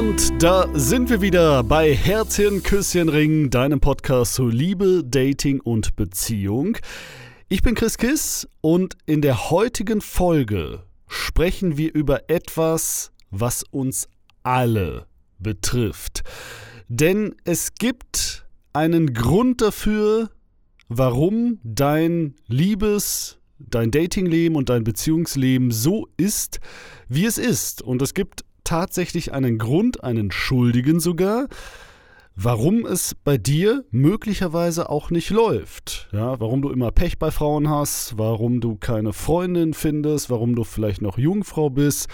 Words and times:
Und 0.00 0.42
da 0.42 0.66
sind 0.72 1.10
wir 1.10 1.20
wieder 1.20 1.62
bei 1.62 1.94
Herzchen, 1.94 2.62
Küsschen, 2.62 3.10
Ring, 3.10 3.50
deinem 3.50 3.80
Podcast 3.80 4.32
zu 4.32 4.48
Liebe, 4.48 5.02
Dating 5.04 5.60
und 5.60 5.94
Beziehung. 5.94 6.78
Ich 7.50 7.60
bin 7.60 7.74
Chris 7.74 7.98
Kiss 7.98 8.48
und 8.62 8.96
in 9.04 9.20
der 9.20 9.50
heutigen 9.50 10.00
Folge 10.00 10.84
sprechen 11.06 11.76
wir 11.76 11.94
über 11.94 12.30
etwas, 12.30 13.12
was 13.30 13.62
uns 13.62 14.08
alle 14.42 15.06
betrifft. 15.38 16.22
Denn 16.88 17.34
es 17.44 17.74
gibt 17.74 18.46
einen 18.72 19.12
Grund 19.12 19.60
dafür, 19.60 20.30
warum 20.88 21.60
dein 21.62 22.36
Liebes, 22.46 23.38
dein 23.58 23.90
Datingleben 23.90 24.56
und 24.56 24.70
dein 24.70 24.82
Beziehungsleben 24.82 25.70
so 25.70 26.08
ist, 26.16 26.58
wie 27.06 27.26
es 27.26 27.36
ist. 27.36 27.82
Und 27.82 28.00
es 28.00 28.14
gibt 28.14 28.46
tatsächlich 28.70 29.32
einen 29.32 29.58
Grund, 29.58 30.04
einen 30.04 30.30
Schuldigen 30.30 31.00
sogar, 31.00 31.48
warum 32.36 32.86
es 32.86 33.16
bei 33.16 33.36
dir 33.36 33.84
möglicherweise 33.90 34.88
auch 34.88 35.10
nicht 35.10 35.30
läuft. 35.30 36.08
Ja, 36.12 36.38
warum 36.38 36.62
du 36.62 36.70
immer 36.70 36.92
Pech 36.92 37.18
bei 37.18 37.32
Frauen 37.32 37.68
hast, 37.68 38.16
warum 38.16 38.60
du 38.60 38.76
keine 38.76 39.12
Freundin 39.12 39.74
findest, 39.74 40.30
warum 40.30 40.54
du 40.54 40.62
vielleicht 40.62 41.02
noch 41.02 41.18
Jungfrau 41.18 41.68
bist 41.68 42.06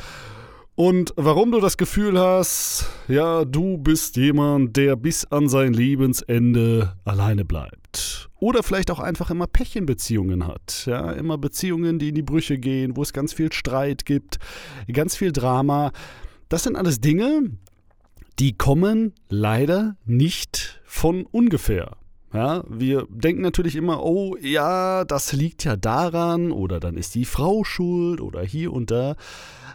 und 0.77 1.13
warum 1.17 1.53
du 1.53 1.61
das 1.61 1.77
Gefühl 1.77 2.19
hast, 2.19 2.87
ja, 3.07 3.45
du 3.45 3.77
bist 3.77 4.17
jemand, 4.17 4.79
der 4.79 4.97
bis 4.97 5.27
an 5.27 5.51
sein 5.51 5.75
Lebensende 5.75 6.95
alleine 7.05 7.45
bleibt. 7.45 8.31
Oder 8.39 8.63
vielleicht 8.63 8.91
auch 8.91 9.01
einfach 9.01 9.31
immer 9.31 9.47
Pech 9.47 9.77
in 9.77 9.85
Beziehungen 9.85 10.47
hat. 10.47 10.85
Ja, 10.87 11.13
immer 11.13 11.37
Beziehungen, 11.37 11.99
die 11.99 12.09
in 12.09 12.15
die 12.15 12.23
Brüche 12.23 12.57
gehen, 12.57 12.97
wo 12.97 13.03
es 13.03 13.13
ganz 13.13 13.35
viel 13.35 13.53
Streit 13.53 14.07
gibt, 14.07 14.39
ganz 14.91 15.17
viel 15.17 15.33
Drama. 15.33 15.93
Das 16.49 16.63
sind 16.63 16.77
alles 16.77 17.01
Dinge, 17.01 17.51
die 18.39 18.53
kommen 18.53 19.15
leider 19.29 19.97
nicht 20.05 20.81
von 20.85 21.25
ungefähr. 21.25 21.97
Ja, 22.33 22.65
wir 22.69 23.07
denken 23.09 23.41
natürlich 23.41 23.77
immer, 23.77 24.03
oh 24.03 24.37
ja, 24.41 25.05
das 25.05 25.33
liegt 25.33 25.65
ja 25.65 25.77
daran 25.77 26.53
oder 26.53 26.81
dann 26.81 26.97
ist 26.97 27.15
die 27.15 27.25
Frau 27.25 27.65
schuld 27.65 28.21
oder 28.21 28.43
hier 28.43 28.73
und 28.73 28.91
da. 28.91 29.17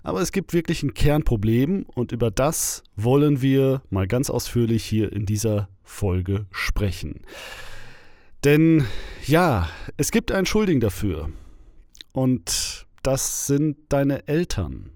Aber 0.03 0.21
es 0.21 0.31
gibt 0.31 0.53
wirklich 0.53 0.83
ein 0.83 0.93
Kernproblem 0.93 1.85
und 1.95 2.11
über 2.11 2.29
das 2.29 2.83
wollen 2.95 3.41
wir 3.41 3.81
mal 3.89 4.07
ganz 4.07 4.29
ausführlich 4.29 4.83
hier 4.83 5.11
in 5.11 5.25
dieser 5.25 5.69
Folge 5.83 6.45
sprechen. 6.51 7.21
Denn 8.43 8.85
ja, 9.25 9.69
es 9.97 10.11
gibt 10.11 10.31
einen 10.31 10.45
Schuldigen 10.45 10.81
dafür 10.81 11.29
und 12.13 12.85
das 13.03 13.47
sind 13.47 13.77
deine 13.89 14.27
Eltern. 14.27 14.91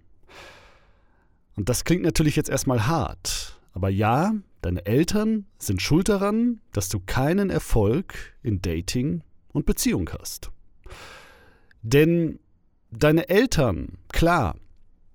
Und 1.56 1.70
das 1.70 1.84
klingt 1.84 2.04
natürlich 2.04 2.36
jetzt 2.36 2.50
erstmal 2.50 2.88
hart. 2.88 3.60
Aber 3.74 3.90
ja, 3.90 4.34
deine 4.62 4.86
Eltern 4.86 5.46
sind 5.58 5.82
schuld 5.82 6.10
daran, 6.10 6.60
dass 6.72 6.90
du 6.90 7.00
keinen 7.00 7.50
Erfolg 7.50 8.34
in 8.42 8.62
Dating 8.62 9.22
und 9.52 9.66
Beziehung 9.66 10.10
hast. 10.18 10.52
Denn 11.82 12.40
deine 12.92 13.30
Eltern, 13.30 13.98
klar, 14.12 14.56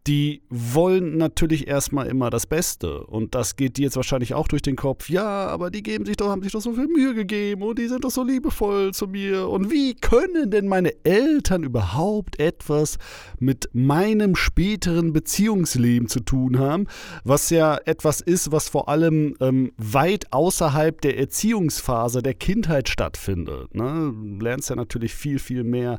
die 0.06 0.42
wollen 0.48 1.18
natürlich 1.18 1.68
erstmal 1.68 2.06
immer 2.06 2.30
das 2.30 2.46
Beste. 2.46 3.04
Und 3.04 3.34
das 3.34 3.56
geht 3.56 3.76
dir 3.76 3.82
jetzt 3.82 3.96
wahrscheinlich 3.96 4.34
auch 4.34 4.48
durch 4.48 4.62
den 4.62 4.76
Kopf. 4.76 5.10
Ja, 5.10 5.46
aber 5.46 5.70
die 5.70 5.82
geben 5.82 6.06
sich 6.06 6.16
doch, 6.16 6.28
haben 6.28 6.42
sich 6.42 6.52
doch 6.52 6.60
so 6.60 6.72
viel 6.72 6.88
Mühe 6.88 7.14
gegeben 7.14 7.62
und 7.62 7.78
die 7.78 7.86
sind 7.86 8.04
doch 8.04 8.10
so 8.10 8.24
liebevoll 8.24 8.92
zu 8.94 9.06
mir. 9.06 9.48
Und 9.48 9.70
wie 9.70 9.94
können 9.94 10.50
denn 10.50 10.68
meine 10.68 10.92
Eltern 11.04 11.64
überhaupt 11.64 12.40
etwas 12.40 12.98
mit 13.38 13.68
meinem 13.72 14.36
späteren 14.36 15.12
Beziehungsleben 15.12 16.08
zu 16.08 16.20
tun 16.20 16.58
haben? 16.58 16.86
Was 17.24 17.50
ja 17.50 17.78
etwas 17.84 18.20
ist, 18.20 18.52
was 18.52 18.68
vor 18.68 18.88
allem 18.88 19.36
ähm, 19.40 19.72
weit 19.76 20.32
außerhalb 20.32 21.00
der 21.00 21.18
Erziehungsphase 21.18 22.22
der 22.22 22.34
Kindheit 22.34 22.88
stattfindet. 22.88 23.74
Ne? 23.74 24.12
Du 24.14 24.44
lernst 24.44 24.70
ja 24.70 24.76
natürlich 24.76 25.14
viel, 25.14 25.38
viel 25.38 25.64
mehr 25.64 25.98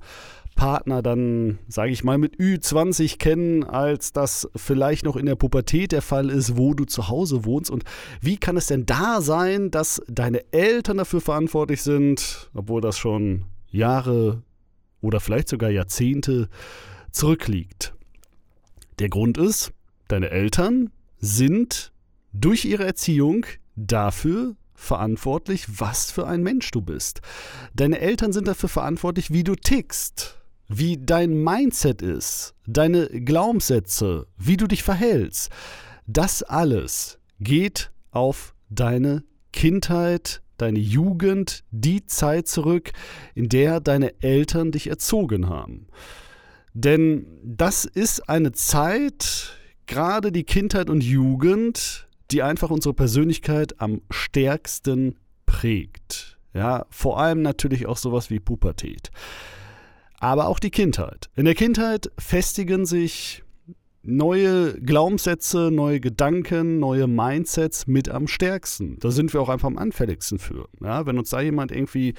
Partner 0.56 1.01
dann, 1.01 1.59
sage 1.67 1.91
ich 1.91 2.03
mal, 2.03 2.17
mit 2.17 2.38
Ü20 2.38 3.17
kennen, 3.17 3.63
als 3.63 4.13
das 4.13 4.47
vielleicht 4.56 5.06
noch 5.06 5.16
in 5.16 5.25
der 5.25 5.35
Pubertät 5.35 5.91
der 5.91 6.01
Fall 6.01 6.29
ist, 6.29 6.57
wo 6.57 6.73
du 6.73 6.85
zu 6.85 7.07
Hause 7.07 7.45
wohnst. 7.45 7.72
Und 7.72 7.84
wie 8.22 8.38
kann 8.38 8.57
es 8.57 8.67
denn 8.67 8.85
da 8.85 9.22
sein, 9.22 9.72
dass 9.72 10.01
deine 10.07 10.44
Eltern 10.51 10.97
dafür 10.97 11.22
verantwortlich 11.22 11.81
sind, 11.81 12.50
obwohl 12.53 12.81
das 12.81 12.97
schon 12.97 13.45
Jahre 13.69 14.44
oder 15.01 15.19
vielleicht 15.19 15.50
sogar 15.50 15.69
Jahrzehnte 15.69 16.50
zurückliegt? 17.12 17.94
Der 19.00 19.09
Grund 19.09 19.38
ist, 19.38 19.72
deine 20.09 20.29
Eltern 20.29 20.91
sind 21.19 21.91
durch 22.33 22.66
ihre 22.66 22.85
Erziehung 22.85 23.45
dafür 23.75 24.56
verantwortlich, 24.75 25.79
was 25.79 26.12
für 26.12 26.28
ein 26.28 26.44
Mensch 26.44 26.72
du 26.72 26.81
bist. 26.81 27.22
Deine 27.73 28.00
Eltern 28.00 28.33
sind 28.33 28.47
dafür 28.47 28.69
verantwortlich, 28.69 29.31
wie 29.31 29.44
du 29.44 29.56
tickst 29.56 30.41
wie 30.74 30.98
dein 30.98 31.44
Mindset 31.44 32.02
ist, 32.02 32.56
deine 32.66 33.08
Glaubenssätze, 33.08 34.28
wie 34.38 34.58
du 34.58 34.68
dich 34.68 34.84
verhältst, 34.84 35.52
das 36.08 36.44
alles 36.44 37.20
geht 37.40 37.92
auf 38.12 38.56
deine 38.70 39.24
Kindheit, 39.52 40.42
deine 40.58 40.80
Jugend, 40.80 41.64
die 41.72 42.06
Zeit 42.06 42.48
zurück, 42.48 42.92
in 43.36 43.50
der 43.50 43.81
deine 43.81 44.22
Eltern 44.22 44.72
dich 44.72 44.88
erzogen 44.88 45.50
haben. 45.50 45.88
Denn 46.74 47.26
das 47.44 47.84
ist 47.84 48.30
eine 48.30 48.54
Zeit, 48.54 49.58
gerade 49.88 50.31
die 50.31 50.46
Kindheit 50.46 50.90
und 50.90 51.04
Jugend, 51.04 52.08
die 52.31 52.44
einfach 52.44 52.70
unsere 52.70 52.94
Persönlichkeit 52.94 53.81
am 53.81 54.02
stärksten 54.10 55.18
prägt. 55.46 56.38
Ja, 56.54 56.86
vor 56.90 57.20
allem 57.20 57.42
natürlich 57.42 57.88
auch 57.88 57.98
sowas 57.98 58.30
wie 58.30 58.40
Pubertät 58.40 59.12
aber 60.22 60.48
auch 60.48 60.59
die 60.59 60.70
Kindheit. 60.70 61.30
In 61.36 61.46
der 61.46 61.56
Kindheit 61.56 62.12
festigen 62.18 62.86
sich 62.86 63.44
neue 64.04 64.80
Glaubenssätze, 64.80 65.70
neue 65.72 66.00
Gedanken, 66.00 66.80
neue 66.80 67.08
Mindsets 67.08 67.88
mit 67.88 68.08
am 68.08 68.28
stärksten. 68.28 68.98
Da 69.00 69.12
sind 69.12 69.34
wir 69.34 69.42
auch 69.42 69.50
einfach 69.50 69.68
am 69.68 69.78
anfälligsten 69.78 70.40
für. 70.40 70.70
Ja, 70.80 71.06
wenn 71.06 71.18
uns 71.18 71.31
da 71.31 71.42
jemand 71.42 71.72
irgendwie 71.72 72.14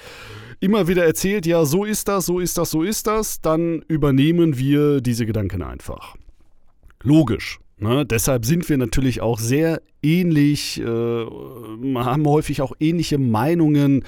immer 0.61 0.89
wieder 0.89 1.05
erzählt, 1.05 1.47
ja, 1.47 1.65
so 1.65 1.85
ist 1.85 2.09
das, 2.09 2.27
so 2.27 2.41
ist 2.41 2.59
das, 2.59 2.71
so 2.71 2.83
ist 2.83 3.07
das, 3.07 3.41
dann 3.41 3.83
übernehmen 3.89 4.59
wir 4.59 5.01
diese 5.01 5.25
Gedanken 5.25 5.63
einfach. 5.63 6.17
Logisch. 7.03 7.61
Ne? 7.79 8.05
Deshalb 8.05 8.45
sind 8.45 8.69
wir 8.69 8.79
natürlich 8.79 9.21
auch 9.21 9.39
sehr 9.39 9.81
ähnlich, 10.03 10.81
äh, 10.81 10.85
haben 10.85 12.27
häufig 12.27 12.63
auch 12.63 12.73
ähnliche 12.81 13.19
Meinungen 13.19 14.05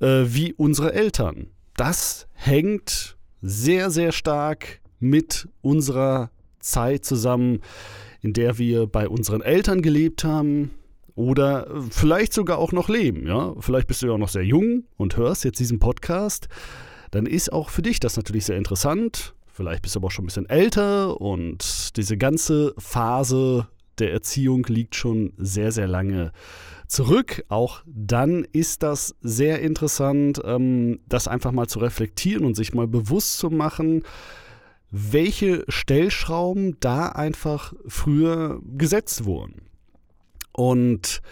äh, 0.00 0.24
wie 0.26 0.52
unsere 0.54 0.92
Eltern. 0.92 1.48
Das 1.76 2.26
hängt 2.34 3.16
sehr, 3.42 3.90
sehr 3.90 4.12
stark 4.12 4.80
mit 5.00 5.48
unserer 5.60 6.30
Zeit 6.60 7.04
zusammen, 7.04 7.60
in 8.20 8.32
der 8.32 8.56
wir 8.58 8.86
bei 8.86 9.08
unseren 9.08 9.42
Eltern 9.42 9.82
gelebt 9.82 10.24
haben 10.24 10.70
oder 11.14 11.66
vielleicht 11.90 12.32
sogar 12.32 12.58
auch 12.58 12.72
noch 12.72 12.88
leben. 12.88 13.26
Ja? 13.26 13.54
Vielleicht 13.58 13.88
bist 13.88 14.02
du 14.02 14.06
ja 14.06 14.12
auch 14.12 14.18
noch 14.18 14.28
sehr 14.28 14.44
jung 14.44 14.84
und 14.96 15.16
hörst 15.16 15.44
jetzt 15.44 15.58
diesen 15.58 15.80
Podcast. 15.80 16.48
Dann 17.10 17.26
ist 17.26 17.52
auch 17.52 17.68
für 17.68 17.82
dich 17.82 18.00
das 18.00 18.16
natürlich 18.16 18.46
sehr 18.46 18.56
interessant. 18.56 19.34
Vielleicht 19.52 19.82
bist 19.82 19.94
du 19.94 19.98
aber 19.98 20.06
auch 20.06 20.12
schon 20.12 20.24
ein 20.24 20.28
bisschen 20.28 20.48
älter 20.48 21.20
und 21.20 21.96
diese 21.96 22.16
ganze 22.16 22.74
Phase 22.78 23.66
der 23.98 24.12
Erziehung 24.12 24.64
liegt 24.66 24.94
schon 24.94 25.32
sehr, 25.36 25.72
sehr 25.72 25.88
lange 25.88 26.32
zurück. 26.86 27.44
Auch 27.48 27.82
dann 27.86 28.46
ist 28.52 28.82
das 28.82 29.14
sehr 29.20 29.60
interessant, 29.60 30.40
ähm, 30.44 31.00
das 31.08 31.28
einfach 31.28 31.52
mal 31.52 31.66
zu 31.66 31.78
reflektieren 31.78 32.44
und 32.44 32.54
sich 32.54 32.74
mal 32.74 32.86
bewusst 32.86 33.38
zu 33.38 33.50
machen, 33.50 34.02
welche 34.90 35.64
Stellschrauben 35.68 36.76
da 36.80 37.08
einfach 37.08 37.72
früher 37.86 38.60
gesetzt 38.76 39.24
wurden. 39.24 39.62
Und 40.52 41.22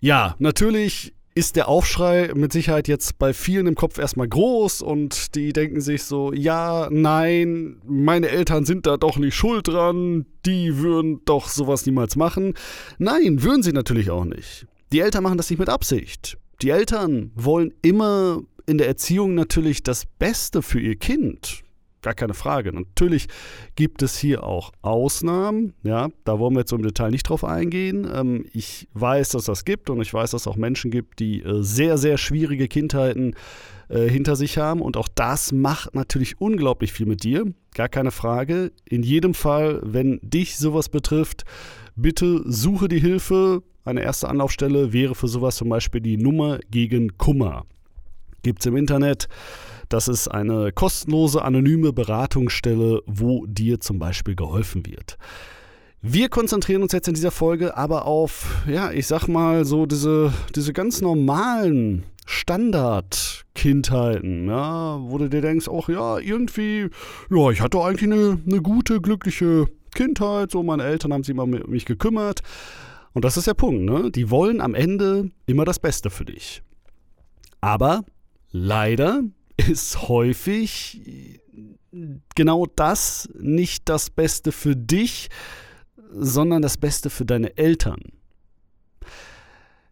ja, 0.00 0.36
natürlich 0.38 1.14
ist 1.34 1.56
der 1.56 1.68
Aufschrei 1.68 2.32
mit 2.34 2.52
Sicherheit 2.52 2.88
jetzt 2.88 3.18
bei 3.18 3.32
vielen 3.32 3.68
im 3.68 3.74
Kopf 3.74 3.98
erstmal 3.98 4.28
groß 4.28 4.82
und 4.82 5.34
die 5.34 5.52
denken 5.52 5.80
sich 5.80 6.02
so, 6.02 6.32
ja, 6.32 6.88
nein, 6.90 7.80
meine 7.86 8.28
Eltern 8.28 8.64
sind 8.64 8.86
da 8.86 8.96
doch 8.96 9.16
nicht 9.16 9.34
schuld 9.34 9.68
dran, 9.68 10.26
die 10.44 10.78
würden 10.78 11.20
doch 11.24 11.48
sowas 11.48 11.86
niemals 11.86 12.16
machen. 12.16 12.54
Nein, 12.98 13.42
würden 13.42 13.62
sie 13.62 13.72
natürlich 13.72 14.10
auch 14.10 14.24
nicht. 14.24 14.66
Die 14.92 15.00
Eltern 15.00 15.22
machen 15.22 15.36
das 15.36 15.50
nicht 15.50 15.60
mit 15.60 15.68
Absicht. 15.68 16.36
Die 16.62 16.70
Eltern 16.70 17.30
wollen 17.36 17.72
immer 17.82 18.42
in 18.66 18.78
der 18.78 18.88
Erziehung 18.88 19.34
natürlich 19.34 19.82
das 19.82 20.04
Beste 20.18 20.62
für 20.62 20.80
ihr 20.80 20.96
Kind. 20.96 21.62
Gar 22.02 22.14
keine 22.14 22.32
Frage. 22.32 22.72
Natürlich 22.72 23.26
gibt 23.76 24.02
es 24.02 24.18
hier 24.18 24.42
auch 24.44 24.72
Ausnahmen. 24.80 25.74
Ja, 25.82 26.08
da 26.24 26.38
wollen 26.38 26.54
wir 26.54 26.60
jetzt 26.60 26.72
im 26.72 26.82
Detail 26.82 27.10
nicht 27.10 27.28
drauf 27.28 27.44
eingehen. 27.44 28.08
Ähm, 28.10 28.46
ich 28.52 28.88
weiß, 28.94 29.30
dass 29.30 29.44
das 29.44 29.66
gibt 29.66 29.90
und 29.90 30.00
ich 30.00 30.12
weiß, 30.12 30.30
dass 30.30 30.42
es 30.42 30.46
auch 30.46 30.56
Menschen 30.56 30.90
gibt, 30.90 31.18
die 31.18 31.42
äh, 31.42 31.62
sehr, 31.62 31.98
sehr 31.98 32.16
schwierige 32.16 32.68
Kindheiten 32.68 33.34
äh, 33.90 34.08
hinter 34.08 34.34
sich 34.34 34.56
haben. 34.56 34.80
Und 34.80 34.96
auch 34.96 35.08
das 35.08 35.52
macht 35.52 35.94
natürlich 35.94 36.40
unglaublich 36.40 36.92
viel 36.92 37.06
mit 37.06 37.22
dir. 37.22 37.52
Gar 37.74 37.90
keine 37.90 38.12
Frage. 38.12 38.72
In 38.86 39.02
jedem 39.02 39.34
Fall, 39.34 39.80
wenn 39.82 40.20
dich 40.22 40.56
sowas 40.56 40.88
betrifft, 40.88 41.44
bitte 41.96 42.42
suche 42.46 42.88
die 42.88 43.00
Hilfe. 43.00 43.62
Eine 43.84 44.02
erste 44.02 44.28
Anlaufstelle 44.28 44.94
wäre 44.94 45.14
für 45.14 45.28
sowas 45.28 45.56
zum 45.56 45.68
Beispiel 45.68 46.00
die 46.00 46.16
Nummer 46.16 46.60
gegen 46.70 47.18
Kummer. 47.18 47.66
Gibt 48.42 48.60
es 48.60 48.66
im 48.66 48.76
Internet. 48.76 49.28
Das 49.90 50.08
ist 50.08 50.28
eine 50.28 50.72
kostenlose, 50.72 51.42
anonyme 51.42 51.92
Beratungsstelle, 51.92 53.02
wo 53.06 53.44
dir 53.46 53.80
zum 53.80 53.98
Beispiel 53.98 54.36
geholfen 54.36 54.86
wird. 54.86 55.18
Wir 56.00 56.28
konzentrieren 56.28 56.82
uns 56.82 56.92
jetzt 56.92 57.08
in 57.08 57.14
dieser 57.14 57.32
Folge 57.32 57.76
aber 57.76 58.06
auf, 58.06 58.62
ja, 58.68 58.92
ich 58.92 59.08
sag 59.08 59.26
mal, 59.26 59.64
so 59.64 59.86
diese, 59.86 60.32
diese 60.54 60.72
ganz 60.72 61.00
normalen 61.00 62.04
Standard-Kindheiten, 62.24 64.46
ja, 64.46 65.00
wo 65.02 65.18
du 65.18 65.28
dir 65.28 65.40
denkst, 65.40 65.66
ach 65.68 65.88
ja, 65.88 66.18
irgendwie, 66.18 66.88
ja, 67.28 67.50
ich 67.50 67.60
hatte 67.60 67.80
eigentlich 67.80 68.12
eine, 68.12 68.38
eine 68.46 68.62
gute, 68.62 69.00
glückliche 69.00 69.66
Kindheit, 69.92 70.52
so 70.52 70.62
meine 70.62 70.84
Eltern 70.84 71.12
haben 71.12 71.24
sich 71.24 71.34
immer 71.34 71.42
um 71.42 71.50
mich 71.50 71.84
gekümmert. 71.84 72.42
Und 73.12 73.24
das 73.24 73.36
ist 73.36 73.48
der 73.48 73.54
Punkt, 73.54 73.82
ne? 73.82 74.12
Die 74.12 74.30
wollen 74.30 74.60
am 74.60 74.76
Ende 74.76 75.32
immer 75.46 75.64
das 75.64 75.80
Beste 75.80 76.10
für 76.10 76.24
dich. 76.24 76.62
Aber 77.60 78.04
leider 78.52 79.24
ist 79.68 80.08
häufig 80.08 81.40
genau 82.34 82.66
das 82.66 83.28
nicht 83.38 83.88
das 83.88 84.10
Beste 84.10 84.52
für 84.52 84.76
dich, 84.76 85.28
sondern 86.12 86.62
das 86.62 86.76
Beste 86.76 87.10
für 87.10 87.24
deine 87.24 87.56
Eltern. 87.56 88.00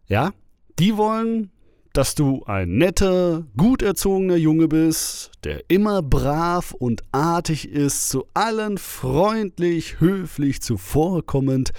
Ja, 0.07 0.31
die 0.79 0.97
wollen, 0.97 1.51
dass 1.93 2.15
du 2.15 2.43
ein 2.45 2.77
netter, 2.77 3.45
gut 3.57 3.81
erzogener 3.81 4.35
Junge 4.35 4.67
bist, 4.67 5.31
der 5.43 5.63
immer 5.69 6.01
brav 6.01 6.73
und 6.73 7.03
artig 7.11 7.69
ist, 7.69 8.09
zu 8.09 8.25
allen 8.33 8.77
freundlich, 8.77 9.99
höflich, 9.99 10.61
zuvorkommend, 10.61 11.71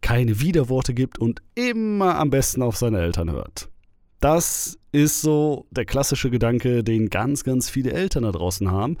keine 0.00 0.40
Widerworte 0.40 0.94
gibt 0.94 1.18
und 1.18 1.42
immer 1.54 2.16
am 2.16 2.30
besten 2.30 2.62
auf 2.62 2.76
seine 2.76 3.00
Eltern 3.00 3.30
hört. 3.30 3.68
Das 4.20 4.78
ist 4.96 5.20
so 5.20 5.66
der 5.70 5.84
klassische 5.84 6.30
Gedanke, 6.30 6.82
den 6.82 7.10
ganz, 7.10 7.44
ganz 7.44 7.68
viele 7.68 7.92
Eltern 7.92 8.22
da 8.22 8.32
draußen 8.32 8.70
haben 8.70 8.96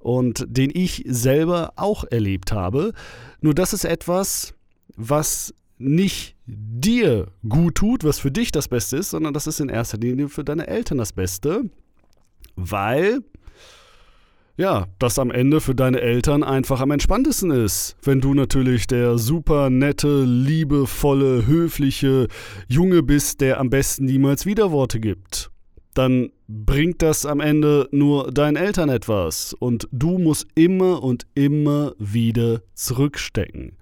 und 0.00 0.44
den 0.48 0.70
ich 0.72 1.04
selber 1.06 1.72
auch 1.76 2.04
erlebt 2.04 2.52
habe. 2.52 2.92
Nur 3.40 3.52
das 3.52 3.72
ist 3.72 3.84
etwas, 3.84 4.54
was 4.96 5.52
nicht 5.78 6.36
dir 6.46 7.26
gut 7.48 7.74
tut, 7.74 8.04
was 8.04 8.20
für 8.20 8.30
dich 8.30 8.52
das 8.52 8.68
Beste 8.68 8.98
ist, 8.98 9.10
sondern 9.10 9.34
das 9.34 9.48
ist 9.48 9.58
in 9.58 9.68
erster 9.68 9.98
Linie 9.98 10.28
für 10.28 10.44
deine 10.44 10.68
Eltern 10.68 10.98
das 10.98 11.12
Beste, 11.12 11.68
weil 12.54 13.24
ja, 14.56 14.86
das 14.98 15.18
am 15.18 15.30
Ende 15.30 15.60
für 15.60 15.74
deine 15.74 16.00
Eltern 16.00 16.42
einfach 16.42 16.80
am 16.80 16.90
entspanntesten 16.90 17.50
ist. 17.50 17.96
Wenn 18.02 18.20
du 18.20 18.34
natürlich 18.34 18.86
der 18.86 19.18
super 19.18 19.70
nette, 19.70 20.24
liebevolle, 20.24 21.46
höfliche 21.46 22.28
Junge 22.68 23.02
bist, 23.02 23.40
der 23.40 23.58
am 23.58 23.70
besten 23.70 24.04
niemals 24.04 24.44
Widerworte 24.44 25.00
gibt. 25.00 25.50
Dann 25.94 26.30
bringt 26.48 27.02
das 27.02 27.26
am 27.26 27.40
Ende 27.40 27.88
nur 27.92 28.30
deinen 28.30 28.56
Eltern 28.56 28.88
etwas 28.88 29.52
und 29.54 29.88
du 29.92 30.18
musst 30.18 30.46
immer 30.54 31.02
und 31.02 31.26
immer 31.34 31.94
wieder 31.98 32.62
zurückstecken. 32.74 33.76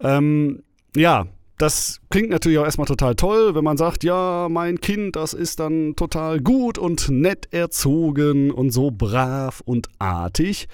Ähm, 0.00 0.62
ja, 0.94 1.26
das 1.58 2.00
klingt 2.10 2.30
natürlich 2.30 2.58
auch 2.58 2.64
erstmal 2.64 2.86
total 2.86 3.14
toll, 3.14 3.54
wenn 3.54 3.64
man 3.64 3.76
sagt, 3.76 4.04
ja, 4.04 4.48
mein 4.50 4.80
Kind, 4.80 5.16
das 5.16 5.32
ist 5.32 5.58
dann 5.60 5.96
total 5.96 6.40
gut 6.40 6.76
und 6.76 7.08
nett 7.08 7.48
erzogen 7.52 8.50
und 8.50 8.70
so 8.70 8.90
brav 8.90 9.62
und 9.64 9.88
artig. 9.98 10.68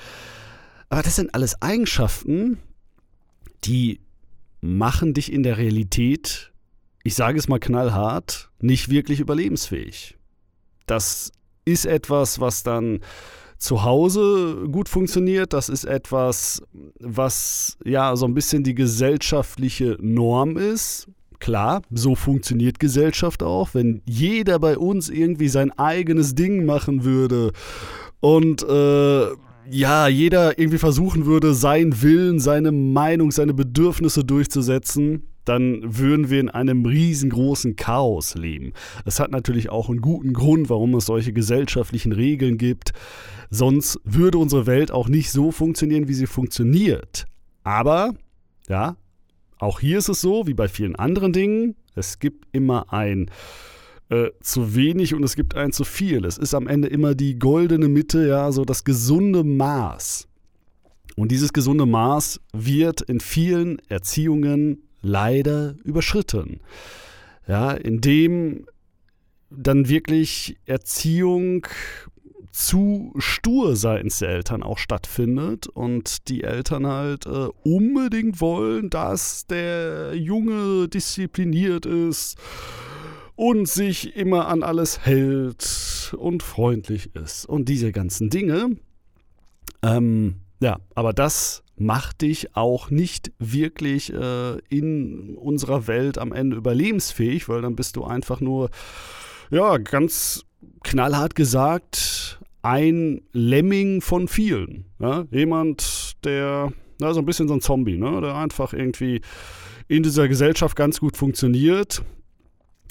Aber 0.88 1.02
das 1.02 1.16
sind 1.16 1.34
alles 1.34 1.60
Eigenschaften, 1.62 2.58
die 3.64 4.00
machen 4.60 5.14
dich 5.14 5.32
in 5.32 5.42
der 5.42 5.56
Realität, 5.56 6.52
ich 7.04 7.14
sage 7.14 7.38
es 7.38 7.48
mal 7.48 7.60
knallhart, 7.60 8.50
nicht 8.60 8.90
wirklich 8.90 9.20
überlebensfähig. 9.20 10.16
Das 10.86 11.32
ist 11.64 11.86
etwas, 11.86 12.40
was 12.40 12.64
dann 12.64 13.00
zu 13.62 13.84
Hause 13.84 14.66
gut 14.70 14.88
funktioniert. 14.88 15.52
Das 15.52 15.68
ist 15.68 15.84
etwas, 15.84 16.62
was 16.98 17.78
ja 17.84 18.16
so 18.16 18.26
ein 18.26 18.34
bisschen 18.34 18.64
die 18.64 18.74
gesellschaftliche 18.74 19.96
Norm 20.00 20.56
ist. 20.56 21.06
Klar, 21.38 21.82
so 21.90 22.14
funktioniert 22.14 22.78
Gesellschaft 22.80 23.42
auch. 23.42 23.70
Wenn 23.72 24.02
jeder 24.04 24.58
bei 24.58 24.76
uns 24.78 25.08
irgendwie 25.08 25.48
sein 25.48 25.70
eigenes 25.78 26.34
Ding 26.34 26.66
machen 26.66 27.04
würde 27.04 27.52
und 28.20 28.62
äh, 28.62 29.26
ja, 29.70 30.08
jeder 30.08 30.58
irgendwie 30.58 30.78
versuchen 30.78 31.26
würde, 31.26 31.54
seinen 31.54 32.02
Willen, 32.02 32.40
seine 32.40 32.72
Meinung, 32.72 33.30
seine 33.30 33.54
Bedürfnisse 33.54 34.24
durchzusetzen, 34.24 35.31
dann 35.44 35.80
würden 35.98 36.30
wir 36.30 36.40
in 36.40 36.48
einem 36.48 36.84
riesengroßen 36.84 37.76
Chaos 37.76 38.34
leben. 38.34 38.72
Es 39.04 39.20
hat 39.20 39.30
natürlich 39.30 39.70
auch 39.70 39.88
einen 39.88 40.00
guten 40.00 40.32
Grund, 40.32 40.70
warum 40.70 40.94
es 40.94 41.06
solche 41.06 41.32
gesellschaftlichen 41.32 42.12
Regeln 42.12 42.58
gibt. 42.58 42.92
Sonst 43.50 44.00
würde 44.04 44.38
unsere 44.38 44.66
Welt 44.66 44.90
auch 44.90 45.08
nicht 45.08 45.30
so 45.30 45.50
funktionieren, 45.50 46.08
wie 46.08 46.14
sie 46.14 46.26
funktioniert. 46.26 47.26
Aber, 47.64 48.14
ja, 48.68 48.96
auch 49.58 49.80
hier 49.80 49.98
ist 49.98 50.08
es 50.08 50.20
so, 50.20 50.46
wie 50.46 50.54
bei 50.54 50.68
vielen 50.68 50.96
anderen 50.96 51.32
Dingen, 51.32 51.76
es 51.94 52.18
gibt 52.18 52.46
immer 52.52 52.92
ein 52.92 53.30
äh, 54.08 54.30
zu 54.40 54.74
wenig 54.74 55.14
und 55.14 55.22
es 55.22 55.36
gibt 55.36 55.54
ein 55.54 55.72
zu 55.72 55.84
viel. 55.84 56.24
Es 56.24 56.38
ist 56.38 56.54
am 56.54 56.66
Ende 56.66 56.88
immer 56.88 57.14
die 57.14 57.38
goldene 57.38 57.88
Mitte, 57.88 58.26
ja, 58.26 58.50
so 58.52 58.64
das 58.64 58.84
gesunde 58.84 59.44
Maß. 59.44 60.28
Und 61.16 61.30
dieses 61.30 61.52
gesunde 61.52 61.86
Maß 61.86 62.40
wird 62.52 63.02
in 63.02 63.20
vielen 63.20 63.78
Erziehungen 63.88 64.82
leider 65.02 65.74
überschritten. 65.84 66.60
Ja, 67.46 67.72
indem 67.72 68.66
dann 69.50 69.88
wirklich 69.88 70.56
Erziehung 70.64 71.66
zu 72.52 73.14
stur 73.16 73.76
seitens 73.76 74.18
der 74.18 74.28
Eltern 74.28 74.62
auch 74.62 74.78
stattfindet 74.78 75.66
und 75.66 76.28
die 76.28 76.44
Eltern 76.44 76.86
halt 76.86 77.26
äh, 77.26 77.48
unbedingt 77.64 78.40
wollen, 78.40 78.90
dass 78.90 79.46
der 79.46 80.14
Junge 80.14 80.88
diszipliniert 80.88 81.86
ist 81.86 82.36
und 83.36 83.68
sich 83.68 84.16
immer 84.16 84.48
an 84.48 84.62
alles 84.62 85.06
hält 85.06 86.14
und 86.18 86.42
freundlich 86.42 87.14
ist 87.16 87.46
und 87.46 87.70
diese 87.70 87.90
ganzen 87.90 88.28
Dinge. 88.28 88.76
Ähm, 89.82 90.36
ja, 90.62 90.78
aber 90.94 91.12
das 91.12 91.64
macht 91.76 92.22
dich 92.22 92.56
auch 92.56 92.90
nicht 92.90 93.32
wirklich 93.38 94.12
äh, 94.12 94.58
in 94.68 95.36
unserer 95.36 95.88
Welt 95.88 96.18
am 96.18 96.32
Ende 96.32 96.56
überlebensfähig, 96.56 97.48
weil 97.48 97.62
dann 97.62 97.74
bist 97.74 97.96
du 97.96 98.04
einfach 98.04 98.40
nur, 98.40 98.70
ja, 99.50 99.78
ganz 99.78 100.44
knallhart 100.84 101.34
gesagt, 101.34 102.40
ein 102.62 103.22
Lemming 103.32 104.00
von 104.00 104.28
vielen. 104.28 104.84
Ja? 105.00 105.24
Jemand, 105.32 106.12
der, 106.24 106.72
na, 107.00 107.12
so 107.12 107.20
ein 107.20 107.26
bisschen 107.26 107.48
so 107.48 107.54
ein 107.54 107.60
Zombie, 107.60 107.98
ne? 107.98 108.20
der 108.20 108.36
einfach 108.36 108.72
irgendwie 108.72 109.20
in 109.88 110.04
dieser 110.04 110.28
Gesellschaft 110.28 110.76
ganz 110.76 111.00
gut 111.00 111.16
funktioniert, 111.16 112.02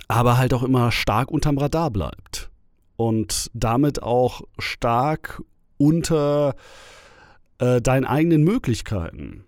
aber 0.10 0.38
halt 0.38 0.54
auch 0.54 0.64
immer 0.64 0.92
stark 0.92 1.32
unterm 1.32 1.58
Radar 1.58 1.90
bleibt. 1.90 2.50
Und 2.98 3.50
damit 3.54 4.04
auch 4.04 4.42
stark 4.60 5.42
unter 5.78 6.56
äh, 7.62 7.82
deinen 7.82 8.06
eigenen 8.06 8.44
Möglichkeiten. 8.44 9.46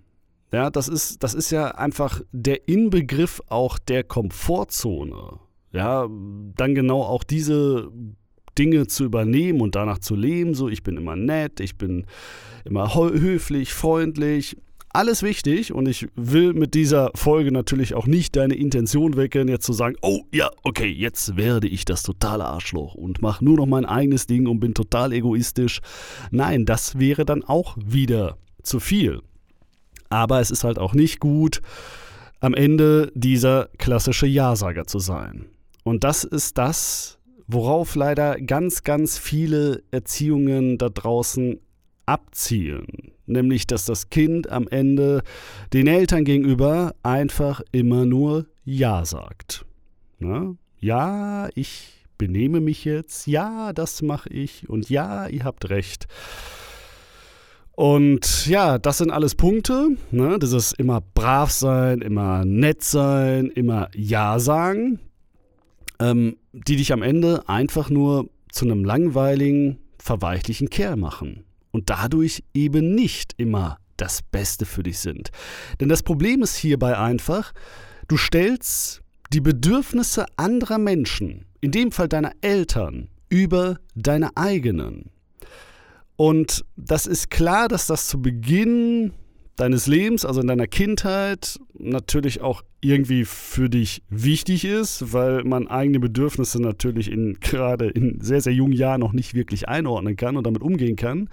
Ja, 0.52 0.70
das 0.70 0.88
ist, 0.88 1.24
das 1.24 1.34
ist 1.34 1.50
ja 1.50 1.72
einfach 1.72 2.22
der 2.32 2.68
Inbegriff 2.68 3.42
auch 3.48 3.80
der 3.80 4.04
Komfortzone. 4.04 5.40
Ja, 5.72 6.08
dann 6.56 6.76
genau 6.76 7.02
auch 7.02 7.24
diese 7.24 7.92
Dinge 8.58 8.86
zu 8.86 9.06
übernehmen 9.06 9.62
und 9.62 9.74
danach 9.74 9.98
zu 9.98 10.16
leben. 10.16 10.54
So, 10.54 10.70
ich 10.70 10.84
bin 10.84 10.96
immer 10.96 11.16
nett, 11.16 11.60
ich 11.60 11.80
bin 11.80 12.06
immer 12.66 12.94
höflich, 12.94 13.74
freundlich. 13.74 14.58
Alles 14.96 15.24
wichtig 15.24 15.74
und 15.74 15.88
ich 15.88 16.08
will 16.16 16.54
mit 16.54 16.76
dieser 16.76 17.10
Folge 17.16 17.52
natürlich 17.52 17.96
auch 17.96 18.06
nicht 18.06 18.36
deine 18.36 18.54
Intention 18.54 19.18
wecken, 19.18 19.48
jetzt 19.48 19.66
zu 19.66 19.74
sagen, 19.74 19.96
oh 20.04 20.22
ja, 20.32 20.52
okay, 20.62 20.88
jetzt 20.88 21.36
werde 21.36 21.68
ich 21.68 21.84
das 21.84 22.04
totale 22.04 22.46
Arschloch 22.46 22.94
und 22.94 23.20
mache 23.20 23.44
nur 23.44 23.58
noch 23.58 23.66
mein 23.66 23.86
eigenes 23.86 24.28
Ding 24.28 24.46
und 24.46 24.60
bin 24.60 24.76
total 24.76 25.12
egoistisch. 25.12 25.82
Nein, 26.30 26.66
das 26.66 27.00
wäre 27.00 27.26
dann 27.26 27.44
auch 27.44 27.76
wieder 27.84 28.38
zu 28.62 28.80
viel. 28.80 29.22
Aber 30.10 30.40
es 30.42 30.52
ist 30.52 30.64
halt 30.64 30.78
auch 30.78 30.94
nicht 30.94 31.20
gut, 31.20 31.62
am 32.40 32.54
Ende 32.54 33.12
dieser 33.16 33.70
klassische 33.80 34.28
Ja-Sager 34.28 34.86
zu 34.86 35.00
sein. 35.00 35.46
Und 35.84 36.04
das 36.04 36.24
ist 36.24 36.60
das, 36.60 37.18
worauf 37.48 37.96
leider 37.96 38.40
ganz, 38.40 38.84
ganz 38.84 39.18
viele 39.18 39.82
Erziehungen 39.90 40.78
da 40.78 40.90
draußen 40.90 41.60
abzielen. 42.06 43.13
Nämlich, 43.26 43.68
dass 43.68 43.86
das 43.86 44.10
Kind 44.10 44.50
am 44.50 44.68
Ende 44.68 45.22
den 45.72 45.88
Eltern 45.88 46.26
gegenüber 46.26 46.94
einfach 47.04 47.62
immer 47.72 48.06
nur 48.06 48.48
Ja 48.66 49.06
sagt. 49.06 49.66
Na? 50.20 50.56
Ja, 50.80 51.50
ich 51.56 52.06
benehme 52.18 52.60
mich 52.60 52.86
jetzt, 52.86 53.28
ja, 53.28 53.74
das 53.74 54.02
mache 54.02 54.30
ich 54.30 54.70
und 54.70 54.90
ja, 54.90 55.28
ihr 55.28 55.44
habt 55.44 55.70
recht. 55.70 56.08
Und 57.76 58.46
ja, 58.46 58.78
das 58.78 59.00
sind 59.00 59.10
alles 59.10 59.36
Punkte. 59.36 59.98
Ne? 60.12 60.38
ist 60.54 60.74
immer 60.74 61.02
brav 61.02 61.52
sein, 61.52 62.02
immer 62.02 62.46
nett 62.46 62.84
sein, 62.84 63.48
immer 63.48 63.90
Ja 63.96 64.40
sagen, 64.40 65.00
ähm, 66.00 66.38
die 66.52 66.76
dich 66.76 66.94
am 66.94 67.02
Ende 67.02 67.48
einfach 67.50 67.90
nur 67.90 68.30
zu 68.52 68.66
einem 68.66 68.86
langweiligen, 68.86 69.80
verweichlichen 69.98 70.70
Kerl 70.70 70.98
machen. 70.98 71.46
Und 71.74 71.90
dadurch 71.90 72.44
eben 72.54 72.96
nicht 72.96 73.34
immer 73.38 73.78
das 73.98 74.22
Beste 74.22 74.66
für 74.66 74.84
dich 74.84 75.00
sind. 75.00 75.32
Denn 75.80 75.90
das 75.90 76.04
Problem 76.04 76.42
ist 76.42 76.56
hierbei 76.56 76.98
einfach, 76.98 77.52
du 78.08 78.16
stellst 78.16 79.02
die 79.34 79.42
Bedürfnisse 79.42 80.26
anderer 80.38 80.78
Menschen, 80.78 81.46
in 81.60 81.72
dem 81.72 81.92
Fall 81.92 82.08
deiner 82.08 82.32
Eltern, 82.42 83.10
über 83.30 83.80
deine 83.96 84.38
eigenen. 84.38 85.10
Und 86.16 86.64
das 86.76 87.08
ist 87.08 87.32
klar, 87.32 87.68
dass 87.68 87.88
das 87.88 88.08
zu 88.08 88.22
Beginn 88.22 89.14
deines 89.56 89.88
Lebens, 89.88 90.26
also 90.26 90.42
in 90.42 90.48
deiner 90.48 90.68
Kindheit, 90.68 91.60
natürlich 91.78 92.42
auch 92.42 92.64
irgendwie 92.82 93.26
für 93.26 93.70
dich 93.70 94.04
wichtig 94.10 94.66
ist, 94.66 95.14
weil 95.14 95.44
man 95.44 95.68
eigene 95.68 96.00
Bedürfnisse 96.00 96.62
natürlich 96.62 97.12
in, 97.12 97.40
gerade 97.40 97.88
in 97.88 98.20
sehr, 98.20 98.42
sehr 98.42 98.54
jungen 98.54 98.74
Jahren 98.74 99.00
noch 99.00 99.14
nicht 99.14 99.34
wirklich 99.34 99.68
einordnen 99.68 100.16
kann 100.16 100.38
und 100.38 100.46
damit 100.46 100.62
umgehen 100.62 100.96
kann. 100.96 101.30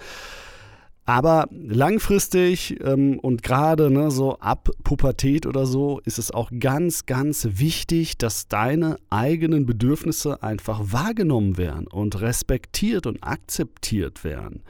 Aber 1.06 1.48
langfristig 1.50 2.78
ähm, 2.84 3.18
und 3.18 3.42
gerade 3.42 3.90
ne, 3.90 4.12
so 4.12 4.38
ab 4.38 4.68
Pubertät 4.84 5.44
oder 5.44 5.66
so 5.66 6.00
ist 6.04 6.18
es 6.18 6.30
auch 6.30 6.52
ganz, 6.60 7.04
ganz 7.04 7.48
wichtig, 7.54 8.16
dass 8.16 8.46
deine 8.46 8.96
eigenen 9.08 9.66
Bedürfnisse 9.66 10.42
einfach 10.42 10.80
wahrgenommen 10.92 11.56
werden 11.56 11.88
und 11.88 12.20
respektiert 12.20 13.06
und 13.06 13.24
akzeptiert 13.24 14.22
werden. 14.22 14.62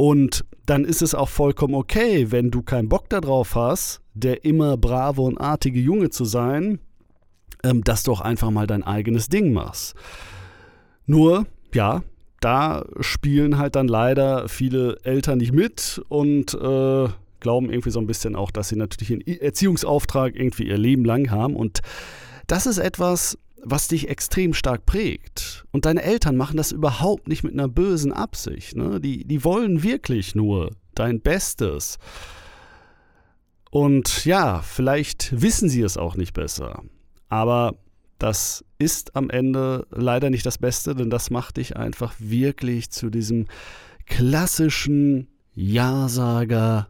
Und 0.00 0.46
dann 0.64 0.86
ist 0.86 1.02
es 1.02 1.14
auch 1.14 1.28
vollkommen 1.28 1.74
okay, 1.74 2.32
wenn 2.32 2.50
du 2.50 2.62
keinen 2.62 2.88
Bock 2.88 3.10
darauf 3.10 3.54
hast, 3.54 4.00
der 4.14 4.46
immer 4.46 4.78
brave 4.78 5.20
und 5.20 5.38
artige 5.38 5.78
Junge 5.78 6.08
zu 6.08 6.24
sein, 6.24 6.78
ähm, 7.62 7.84
dass 7.84 8.02
du 8.02 8.12
auch 8.12 8.22
einfach 8.22 8.50
mal 8.50 8.66
dein 8.66 8.82
eigenes 8.82 9.28
Ding 9.28 9.52
machst. 9.52 9.94
Nur, 11.04 11.44
ja, 11.74 12.02
da 12.40 12.86
spielen 13.00 13.58
halt 13.58 13.76
dann 13.76 13.88
leider 13.88 14.48
viele 14.48 14.96
Eltern 15.02 15.36
nicht 15.36 15.52
mit 15.52 16.00
und 16.08 16.54
äh, 16.54 17.08
glauben 17.40 17.68
irgendwie 17.68 17.90
so 17.90 18.00
ein 18.00 18.06
bisschen 18.06 18.36
auch, 18.36 18.50
dass 18.50 18.70
sie 18.70 18.76
natürlich 18.76 19.12
einen 19.12 19.40
Erziehungsauftrag 19.42 20.34
irgendwie 20.34 20.66
ihr 20.66 20.78
Leben 20.78 21.04
lang 21.04 21.30
haben. 21.30 21.54
Und 21.54 21.80
das 22.46 22.64
ist 22.64 22.78
etwas, 22.78 23.36
was 23.62 23.88
dich 23.88 24.08
extrem 24.08 24.54
stark 24.54 24.86
prägt. 24.86 25.64
Und 25.70 25.84
deine 25.84 26.02
Eltern 26.02 26.36
machen 26.36 26.56
das 26.56 26.72
überhaupt 26.72 27.28
nicht 27.28 27.44
mit 27.44 27.52
einer 27.52 27.68
bösen 27.68 28.12
Absicht. 28.12 28.76
Ne? 28.76 29.00
Die, 29.00 29.24
die 29.24 29.44
wollen 29.44 29.82
wirklich 29.82 30.34
nur 30.34 30.70
dein 30.94 31.20
Bestes. 31.20 31.98
Und 33.70 34.24
ja, 34.24 34.62
vielleicht 34.62 35.40
wissen 35.40 35.68
sie 35.68 35.82
es 35.82 35.96
auch 35.96 36.16
nicht 36.16 36.34
besser. 36.34 36.82
Aber 37.28 37.76
das 38.18 38.64
ist 38.78 39.16
am 39.16 39.30
Ende 39.30 39.86
leider 39.90 40.30
nicht 40.30 40.44
das 40.44 40.58
Beste, 40.58 40.94
denn 40.94 41.10
das 41.10 41.30
macht 41.30 41.56
dich 41.56 41.76
einfach 41.76 42.14
wirklich 42.18 42.90
zu 42.90 43.10
diesem 43.10 43.46
klassischen 44.06 45.28
Ja-Sager 45.54 46.88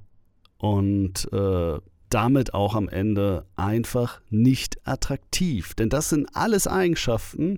und 0.59 1.31
äh, 1.33 1.79
damit 2.11 2.55
auch 2.55 2.75
am 2.75 2.89
Ende 2.89 3.47
einfach 3.57 4.21
nicht 4.31 4.79
attraktiv. 4.87 5.75
Denn 5.75 5.89
das 5.89 6.11
sind 6.11 6.29
alles 6.35 6.67
Eigenschaften, 6.67 7.57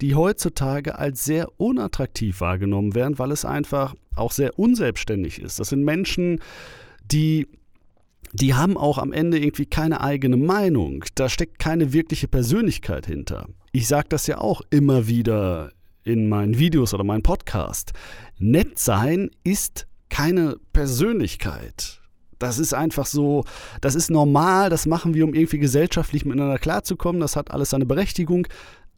die 0.00 0.14
heutzutage 0.14 0.98
als 0.98 1.24
sehr 1.24 1.48
unattraktiv 1.60 2.40
wahrgenommen 2.40 2.94
werden, 2.94 3.18
weil 3.18 3.32
es 3.32 3.44
einfach 3.44 3.94
auch 4.14 4.32
sehr 4.32 4.58
unselbstständig 4.58 5.40
ist. 5.40 5.60
Das 5.60 5.68
sind 5.68 5.84
Menschen, 5.84 6.40
die 7.04 7.46
die 8.32 8.54
haben 8.54 8.76
auch 8.76 8.98
am 8.98 9.12
Ende 9.12 9.38
irgendwie 9.38 9.64
keine 9.64 10.02
eigene 10.02 10.36
Meinung. 10.36 11.04
Da 11.14 11.30
steckt 11.30 11.58
keine 11.58 11.94
wirkliche 11.94 12.28
Persönlichkeit 12.28 13.06
hinter. 13.06 13.48
Ich 13.72 13.88
sage 13.88 14.08
das 14.10 14.26
ja 14.26 14.38
auch 14.38 14.60
immer 14.68 15.06
wieder 15.06 15.72
in 16.04 16.28
meinen 16.28 16.58
Videos 16.58 16.92
oder 16.94 17.04
meinen 17.04 17.22
Podcast. 17.22 17.92
Nett 18.38 18.78
sein 18.78 19.30
ist 19.44 19.86
keine 20.10 20.56
Persönlichkeit. 20.72 21.97
Das 22.38 22.58
ist 22.58 22.74
einfach 22.74 23.06
so, 23.06 23.44
das 23.80 23.94
ist 23.94 24.10
normal, 24.10 24.70
das 24.70 24.86
machen 24.86 25.14
wir, 25.14 25.24
um 25.24 25.34
irgendwie 25.34 25.58
gesellschaftlich 25.58 26.24
miteinander 26.24 26.58
klarzukommen, 26.58 27.20
das 27.20 27.36
hat 27.36 27.50
alles 27.50 27.70
seine 27.70 27.86
Berechtigung, 27.86 28.46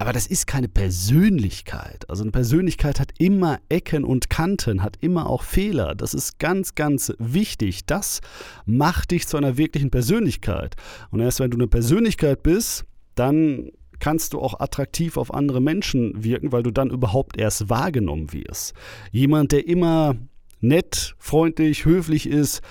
aber 0.01 0.15
das 0.15 0.27
ist 0.27 0.47
keine 0.47 0.69
Persönlichkeit. 0.69 2.09
Also 2.09 2.23
eine 2.23 2.33
Persönlichkeit 2.33 2.99
hat 3.01 3.13
immer 3.19 3.59
Ecken 3.69 4.03
und 4.03 4.31
Kanten, 4.31 4.83
hat 4.83 4.97
immer 5.03 5.29
auch 5.29 5.43
Fehler. 5.43 5.95
Das 5.95 6.15
ist 6.15 6.39
ganz, 6.39 6.75
ganz 6.75 7.13
wichtig. 7.19 7.85
Das 7.85 8.23
macht 8.65 9.11
dich 9.11 9.29
zu 9.29 9.37
einer 9.37 9.59
wirklichen 9.59 9.91
Persönlichkeit. 9.91 10.75
Und 11.11 11.21
erst 11.21 11.41
wenn 11.41 11.51
du 11.51 11.59
eine 11.59 11.67
Persönlichkeit 11.67 12.43
bist, 12.43 12.87
dann 13.15 13.69
kannst 13.99 14.33
du 14.33 14.41
auch 14.41 14.59
attraktiv 14.59 15.19
auf 15.19 15.35
andere 15.35 15.61
Menschen 15.61 16.25
wirken, 16.25 16.51
weil 16.51 16.63
du 16.63 16.71
dann 16.71 16.89
überhaupt 16.89 17.39
erst 17.39 17.69
wahrgenommen 17.69 18.33
wirst. 18.33 18.73
Jemand, 19.13 19.53
der 19.53 19.69
immer 19.69 20.17
nett, 20.61 21.15
freundlich, 21.19 21.85
höflich 21.85 22.27
ist, 22.27 22.63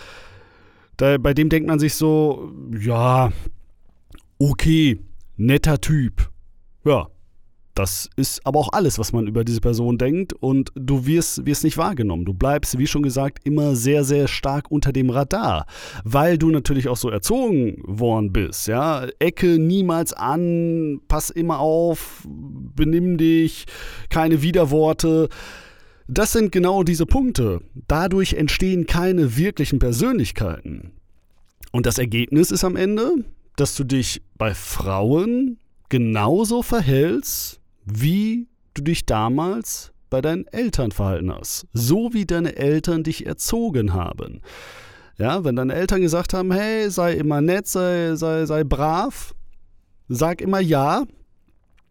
da, 0.99 1.17
bei 1.17 1.33
dem 1.33 1.49
denkt 1.49 1.67
man 1.67 1.79
sich 1.79 1.95
so, 1.95 2.51
ja, 2.77 3.31
okay, 4.37 4.99
netter 5.37 5.79
Typ. 5.79 6.29
Ja, 6.83 7.07
das 7.73 8.09
ist 8.17 8.45
aber 8.45 8.59
auch 8.59 8.73
alles, 8.73 8.99
was 8.99 9.13
man 9.13 9.25
über 9.25 9.45
diese 9.45 9.61
Person 9.61 9.97
denkt 9.97 10.33
und 10.33 10.71
du 10.75 11.05
wirst, 11.05 11.45
wirst 11.45 11.63
nicht 11.63 11.77
wahrgenommen. 11.77 12.25
Du 12.25 12.33
bleibst, 12.33 12.77
wie 12.77 12.87
schon 12.87 13.03
gesagt, 13.03 13.39
immer 13.45 13.77
sehr, 13.77 14.03
sehr 14.03 14.27
stark 14.27 14.69
unter 14.69 14.91
dem 14.91 15.09
Radar, 15.09 15.65
weil 16.03 16.37
du 16.37 16.49
natürlich 16.49 16.89
auch 16.89 16.97
so 16.97 17.09
erzogen 17.09 17.77
worden 17.85 18.33
bist. 18.33 18.67
Ja? 18.67 19.07
Ecke 19.19 19.57
niemals 19.57 20.11
an, 20.11 20.99
pass 21.07 21.29
immer 21.29 21.59
auf, 21.59 22.27
benimm 22.27 23.17
dich, 23.17 23.65
keine 24.09 24.41
Widerworte. 24.41 25.29
Das 26.11 26.31
sind 26.31 26.51
genau 26.51 26.81
diese 26.81 27.05
Punkte. 27.05 27.61
Dadurch 27.87 28.33
entstehen 28.33 28.87
keine 28.87 29.37
wirklichen 29.37 29.77
Persönlichkeiten. 29.77 30.91
Und 31.71 31.85
das 31.85 31.99
Ergebnis 31.99 32.49
ist 32.49 32.63
am 32.63 32.75
Ende, 32.75 33.23
dass 33.57 33.75
du 33.75 33.83
dich 33.83 34.23
bei 34.35 34.55
Frauen 34.55 35.59
genauso 35.89 36.63
verhältst, 36.63 37.61
wie 37.85 38.47
du 38.73 38.81
dich 38.81 39.05
damals 39.05 39.91
bei 40.09 40.19
deinen 40.19 40.47
Eltern 40.47 40.89
verhalten 40.89 41.31
hast. 41.31 41.67
So 41.73 42.11
wie 42.11 42.25
deine 42.25 42.55
Eltern 42.55 43.03
dich 43.03 43.27
erzogen 43.27 43.93
haben. 43.93 44.41
Ja, 45.19 45.43
wenn 45.43 45.57
deine 45.57 45.75
Eltern 45.75 46.01
gesagt 46.01 46.33
haben, 46.33 46.51
hey, 46.51 46.89
sei 46.89 47.13
immer 47.13 47.41
nett, 47.41 47.67
sei, 47.67 48.15
sei, 48.15 48.47
sei 48.47 48.63
brav, 48.63 49.35
sag 50.07 50.41
immer 50.41 50.59
ja, 50.59 51.03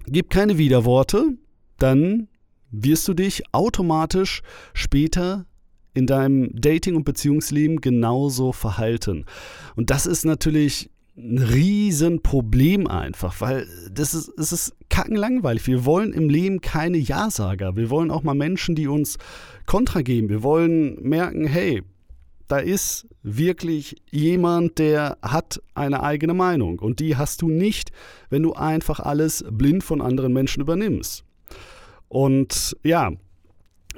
gib 0.09 0.31
keine 0.31 0.59
Widerworte, 0.59 1.37
dann 1.79 2.27
wirst 2.71 3.09
du 3.09 3.15
dich 3.15 3.43
automatisch 3.53 4.43
später 4.75 5.47
in 5.95 6.07
deinem 6.07 6.51
Dating- 6.53 6.97
und 6.97 7.05
Beziehungsleben 7.05 7.81
genauso 7.81 8.53
verhalten. 8.53 9.25
Und 9.75 9.91
das 9.91 10.07
ist 10.07 10.25
natürlich 10.25 10.91
ein 11.17 11.39
Riesenproblem 11.39 12.87
einfach, 12.87 13.41
weil 13.41 13.67
das 13.91 14.15
ist, 14.15 14.31
es 14.39 14.53
ist 14.53 14.77
kackenlangweilig. 14.89 15.67
Wir 15.67 15.85
wollen 15.85 16.13
im 16.13 16.29
Leben 16.29 16.61
keine 16.61 16.99
Ja-Sager. 16.99 17.77
Wir 17.77 17.91
wollen 17.91 18.13
auch 18.13 18.23
mal 18.23 18.35
Menschen, 18.35 18.77
die 18.77 18.87
uns 18.87 19.19
Kontra 19.67 20.03
geben. 20.03 20.29
Wir 20.29 20.45
wollen 20.45 21.03
merken, 21.03 21.47
hey, 21.47 21.83
da 22.47 22.59
ist 22.59 23.07
wirklich 23.23 23.97
jemand, 24.11 24.79
der 24.79 25.19
hat 25.21 25.61
eine 25.75 26.03
eigene 26.03 26.35
Meinung. 26.35 26.79
Und 26.79 27.01
die 27.01 27.17
hast 27.17 27.43
du 27.43 27.49
nicht, 27.49 27.91
wenn 28.31 28.43
du 28.43 28.55
einfach 28.55 29.01
alles 29.01 29.45
blind 29.51 29.83
von 29.83 30.01
anderen 30.01 30.33
Menschen 30.33 30.61
übernimmst. 30.61 31.25
Und 32.09 32.77
ja, 32.83 33.13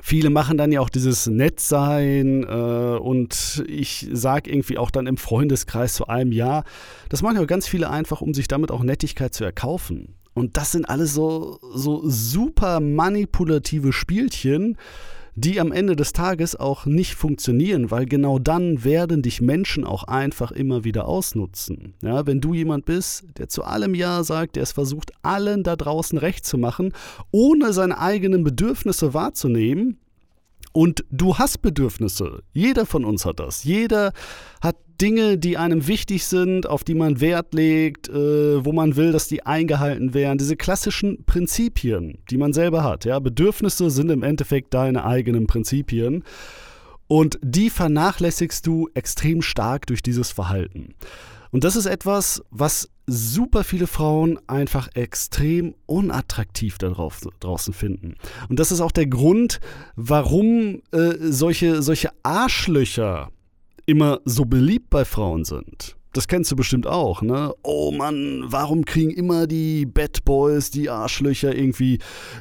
Viele 0.03 0.31
machen 0.31 0.57
dann 0.57 0.73
ja 0.73 0.81
auch 0.81 0.89
dieses 0.89 1.27
Nettsein 1.27 2.43
äh, 2.45 2.47
und 2.47 3.63
ich 3.67 4.09
sage 4.11 4.51
irgendwie 4.51 4.79
auch 4.79 4.91
dann 4.91 5.07
im 5.07 5.19
Freundeskreis 5.19 5.95
zu 5.95 6.07
einem 6.07 6.33
Ja. 6.33 6.65
Das 7.11 7.21
machen 7.21 7.37
ja 7.37 7.45
ganz 7.45 7.69
viele 7.69 7.91
einfach, 7.91 8.23
um 8.23 8.33
sich 8.33 8.49
damit 8.49 8.71
auch 8.71 8.83
Nettigkeit 8.83 9.35
zu 9.35 9.45
erkaufen. 9.45 10.15
Und 10.33 10.57
das 10.57 10.73
sind 10.73 10.89
alles 10.89 11.13
so, 11.13 11.59
so 11.75 12.03
super 12.05 12.81
manipulative 12.81 13.93
Spielchen, 13.93 14.79
die 15.41 15.61
am 15.61 15.73
Ende 15.73 15.97
des 15.97 16.13
Tages 16.13 16.55
auch 16.55 16.87
nicht 16.87 17.15
funktionieren, 17.15 17.91
weil 17.91 18.07
genau 18.07 18.39
dann 18.39 18.85
werden 18.85 19.23
dich 19.23 19.41
Menschen 19.41 19.85
auch 19.85 20.05
einfach 20.05 20.53
immer 20.53 20.85
wieder 20.85 21.07
ausnutzen. 21.07 21.95
Ja, 22.03 22.27
wenn 22.27 22.41
du 22.41 22.53
jemand 22.53 22.85
bist, 22.85 23.25
der 23.39 23.49
zu 23.49 23.65
allem 23.65 23.95
Ja 23.95 24.23
sagt, 24.23 24.57
der 24.57 24.63
es 24.63 24.73
versucht, 24.73 25.13
allen 25.23 25.63
da 25.63 25.77
draußen 25.77 26.19
recht 26.19 26.45
zu 26.45 26.59
machen, 26.59 26.93
ohne 27.31 27.73
seine 27.73 27.99
eigenen 27.99 28.45
Bedürfnisse 28.45 29.15
wahrzunehmen, 29.15 29.99
und 30.73 31.05
du 31.11 31.37
hast 31.37 31.63
Bedürfnisse. 31.63 32.45
Jeder 32.53 32.87
von 32.87 33.05
uns 33.05 33.25
hat 33.25 33.41
das. 33.41 33.65
Jeder 33.65 34.13
hat 34.61 34.77
Dinge, 35.01 35.39
die 35.39 35.57
einem 35.57 35.87
wichtig 35.87 36.25
sind, 36.25 36.67
auf 36.67 36.85
die 36.85 36.95
man 36.95 37.21
Wert 37.21 37.55
legt, 37.55 38.09
äh, 38.09 38.65
wo 38.65 38.73
man 38.73 38.97
will, 38.97 39.13
dass 39.13 39.29
die 39.29 39.47
eingehalten 39.47 40.15
werden. 40.15 40.39
Diese 40.39 40.57
klassischen 40.57 41.25
Prinzipien, 41.25 42.19
die 42.31 42.37
man 42.37 42.53
selber 42.53 42.85
hat. 42.85 43.05
Ja? 43.05 43.19
Bedürfnisse 43.19 43.91
sind 43.91 44.11
im 44.11 44.23
Endeffekt 44.23 44.75
deine 44.75 45.05
eigenen 45.05 45.47
Prinzipien. 45.47 46.25
Und 47.07 47.39
die 47.43 47.71
vernachlässigst 47.71 48.67
du 48.67 48.89
extrem 48.95 49.43
stark 49.43 49.87
durch 49.87 50.03
dieses 50.03 50.31
Verhalten. 50.31 50.95
Und 51.51 51.65
das 51.65 51.75
ist 51.75 51.87
etwas, 51.87 52.43
was 52.51 52.89
super 53.07 53.65
viele 53.65 53.89
Frauen 53.89 54.39
einfach 54.47 54.89
extrem 54.95 55.75
unattraktiv 55.87 56.79
da 56.79 56.95
draußen 57.41 57.75
finden. 57.75 58.15
Und 58.49 58.61
das 58.61 58.71
ist 58.71 58.81
auch 58.81 58.93
der 58.93 59.07
Grund, 59.07 59.61
warum 59.97 60.83
äh, 60.93 61.15
solche, 61.19 61.83
solche 61.83 62.11
Arschlöcher 62.23 63.31
immer 63.91 64.21
so 64.25 64.45
beliebt 64.45 64.91
bei 64.91 65.05
Frauen 65.05 65.45
sind. 65.45 65.97
Das 66.13 66.27
kennst 66.27 66.51
du 66.51 66.57
bestimmt 66.57 66.87
auch, 66.87 67.23
ne? 67.23 67.53
Oh 67.63 67.93
Mann, 67.93 68.45
warum 68.47 68.85
kriegen 68.85 69.11
immer 69.11 69.47
die 69.47 69.87
Bad 69.87 70.25
Boys, 70.25 70.71
die 70.71 70.91
Arschlöcher 70.91 71.55
irgendwie 71.55 71.99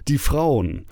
die 0.08 0.18
Frauen? 0.18 0.86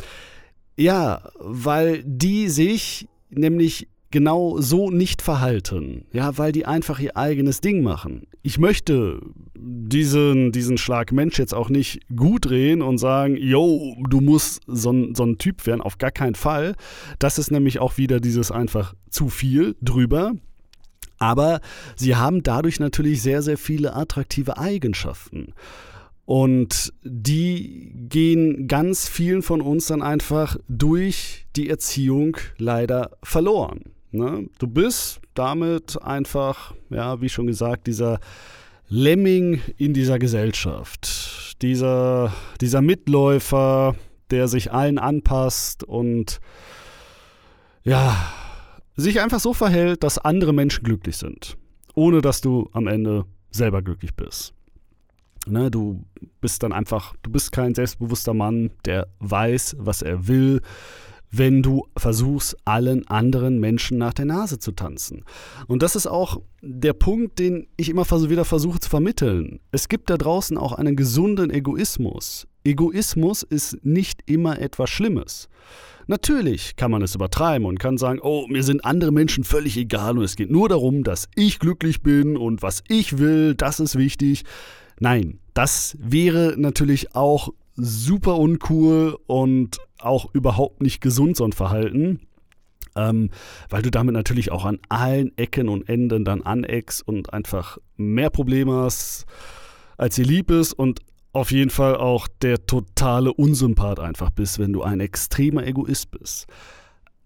Ja, 0.75 1.29
weil 1.39 2.03
die 2.03 2.49
sich 2.49 3.07
nämlich 3.29 3.87
genau 4.11 4.59
so 4.59 4.91
nicht 4.91 5.21
verhalten. 5.21 6.05
Ja, 6.11 6.37
weil 6.37 6.51
die 6.51 6.65
einfach 6.65 6.99
ihr 6.99 7.17
eigenes 7.17 7.61
Ding 7.61 7.81
machen. 7.81 8.27
Ich 8.43 8.59
möchte 8.59 9.21
diesen, 9.59 10.51
diesen 10.51 10.77
Schlag 10.77 11.11
Mensch 11.11 11.39
jetzt 11.39 11.53
auch 11.53 11.69
nicht 11.69 12.01
gut 12.15 12.45
drehen 12.45 12.81
und 12.81 12.97
sagen, 12.97 13.37
yo, 13.37 13.95
du 14.09 14.21
musst 14.21 14.61
so 14.67 14.91
ein, 14.91 15.15
so 15.15 15.23
ein 15.23 15.37
Typ 15.37 15.65
werden. 15.65 15.81
Auf 15.81 15.97
gar 15.97 16.11
keinen 16.11 16.35
Fall. 16.35 16.75
Das 17.19 17.37
ist 17.37 17.51
nämlich 17.51 17.79
auch 17.79 17.97
wieder 17.97 18.19
dieses 18.19 18.51
einfach 18.51 18.93
zu 19.09 19.29
viel 19.29 19.75
drüber. 19.81 20.33
Aber 21.19 21.61
sie 21.95 22.15
haben 22.15 22.43
dadurch 22.43 22.79
natürlich 22.79 23.21
sehr, 23.21 23.41
sehr 23.41 23.57
viele 23.57 23.95
attraktive 23.95 24.57
Eigenschaften. 24.57 25.53
Und 26.25 26.93
die 27.03 27.93
gehen 28.09 28.67
ganz 28.67 29.07
vielen 29.07 29.41
von 29.41 29.61
uns 29.61 29.87
dann 29.87 30.01
einfach 30.01 30.57
durch 30.67 31.47
die 31.55 31.69
Erziehung 31.69 32.37
leider 32.57 33.11
verloren. 33.23 33.85
Ne? 34.11 34.49
Du 34.59 34.67
bist 34.67 35.21
damit 35.33 36.01
einfach, 36.01 36.73
ja, 36.89 37.21
wie 37.21 37.29
schon 37.29 37.47
gesagt, 37.47 37.87
dieser 37.87 38.19
Lemming 38.89 39.61
in 39.77 39.93
dieser 39.93 40.19
Gesellschaft. 40.19 41.55
Dieser, 41.61 42.33
dieser 42.61 42.81
Mitläufer, 42.81 43.95
der 44.31 44.47
sich 44.47 44.71
allen 44.71 44.97
anpasst 44.97 45.83
und 45.83 46.39
ja, 47.83 48.15
sich 48.95 49.21
einfach 49.21 49.39
so 49.39 49.53
verhält, 49.53 50.03
dass 50.03 50.17
andere 50.17 50.53
Menschen 50.53 50.83
glücklich 50.83 51.17
sind, 51.17 51.57
ohne 51.95 52.21
dass 52.21 52.41
du 52.41 52.69
am 52.73 52.87
Ende 52.87 53.25
selber 53.51 53.81
glücklich 53.81 54.15
bist. 54.15 54.53
Ne, 55.47 55.71
du 55.71 56.03
bist 56.41 56.63
dann 56.63 56.73
einfach, 56.73 57.15
du 57.21 57.31
bist 57.31 57.53
kein 57.53 57.73
selbstbewusster 57.73 58.33
Mann, 58.33 58.71
der 58.85 59.07
weiß, 59.19 59.77
was 59.79 60.01
er 60.01 60.27
will, 60.27 60.61
wenn 61.31 61.61
du 61.61 61.85
versuchst, 61.97 62.57
allen 62.65 63.07
anderen 63.07 63.59
Menschen 63.59 63.97
nach 63.97 64.13
der 64.13 64.25
Nase 64.25 64.59
zu 64.59 64.71
tanzen. 64.71 65.23
Und 65.67 65.83
das 65.83 65.95
ist 65.95 66.07
auch 66.07 66.41
der 66.61 66.93
Punkt, 66.93 67.39
den 67.39 67.67
ich 67.77 67.89
immer 67.89 68.05
wieder 68.07 68.45
versuche 68.45 68.79
zu 68.79 68.89
vermitteln. 68.89 69.59
Es 69.71 69.89
gibt 69.89 70.09
da 70.09 70.17
draußen 70.17 70.57
auch 70.57 70.73
einen 70.73 70.95
gesunden 70.95 71.51
Egoismus. 71.51 72.47
Egoismus 72.63 73.43
ist 73.43 73.85
nicht 73.85 74.21
immer 74.25 74.59
etwas 74.59 74.89
Schlimmes. 74.89 75.49
Natürlich 76.07 76.77
kann 76.77 76.91
man 76.91 77.01
es 77.01 77.15
übertreiben 77.15 77.67
und 77.67 77.79
kann 77.79 77.97
sagen, 77.97 78.19
oh, 78.21 78.47
mir 78.47 78.63
sind 78.63 78.85
andere 78.85 79.11
Menschen 79.11 79.43
völlig 79.43 79.75
egal 79.75 80.17
und 80.17 80.23
es 80.23 80.37
geht 80.37 80.49
nur 80.49 80.69
darum, 80.69 81.03
dass 81.03 81.27
ich 81.35 81.59
glücklich 81.59 82.01
bin 82.01 82.37
und 82.37 82.61
was 82.61 82.81
ich 82.87 83.17
will, 83.17 83.55
das 83.55 83.81
ist 83.81 83.97
wichtig. 83.97 84.45
Nein, 84.99 85.39
das 85.53 85.97
wäre 85.99 86.55
natürlich 86.57 87.13
auch 87.13 87.49
super 87.75 88.37
uncool 88.37 89.17
und 89.27 89.77
auch 89.99 90.33
überhaupt 90.33 90.81
nicht 90.81 91.01
gesund, 91.01 91.37
so 91.37 91.45
ein 91.45 91.53
Verhalten. 91.53 92.21
Ähm, 92.95 93.29
weil 93.69 93.83
du 93.83 93.91
damit 93.91 94.13
natürlich 94.13 94.51
auch 94.51 94.65
an 94.65 94.79
allen 94.89 95.37
Ecken 95.37 95.69
und 95.69 95.87
Enden 95.87 96.25
dann 96.25 96.41
aneckst 96.41 97.07
und 97.07 97.31
einfach 97.31 97.77
mehr 97.95 98.31
Probleme 98.31 98.73
hast, 98.73 99.25
als 99.97 100.15
dir 100.15 100.25
lieb 100.25 100.49
ist 100.49 100.73
und 100.73 101.01
auf 101.31 101.51
jeden 101.51 101.69
Fall 101.69 101.95
auch 101.95 102.27
der 102.41 102.65
totale 102.65 103.31
Unsympath 103.31 103.99
einfach 103.99 104.31
bist, 104.31 104.57
wenn 104.57 104.73
du 104.73 104.81
ein 104.81 104.99
extremer 104.99 105.65
Egoist 105.67 106.09
bist. 106.09 106.47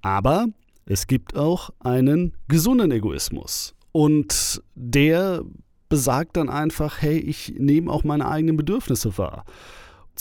Aber 0.01 0.47
es 0.85 1.07
gibt 1.07 1.37
auch 1.37 1.69
einen 1.79 2.33
gesunden 2.49 2.91
Egoismus. 2.91 3.73
Und 3.93 4.61
der 4.75 5.43
besagt 5.87 6.37
dann 6.37 6.49
einfach, 6.49 7.01
hey, 7.01 7.17
ich 7.17 7.53
nehme 7.57 7.91
auch 7.91 8.03
meine 8.03 8.27
eigenen 8.27 8.57
Bedürfnisse 8.57 9.17
wahr. 9.17 9.45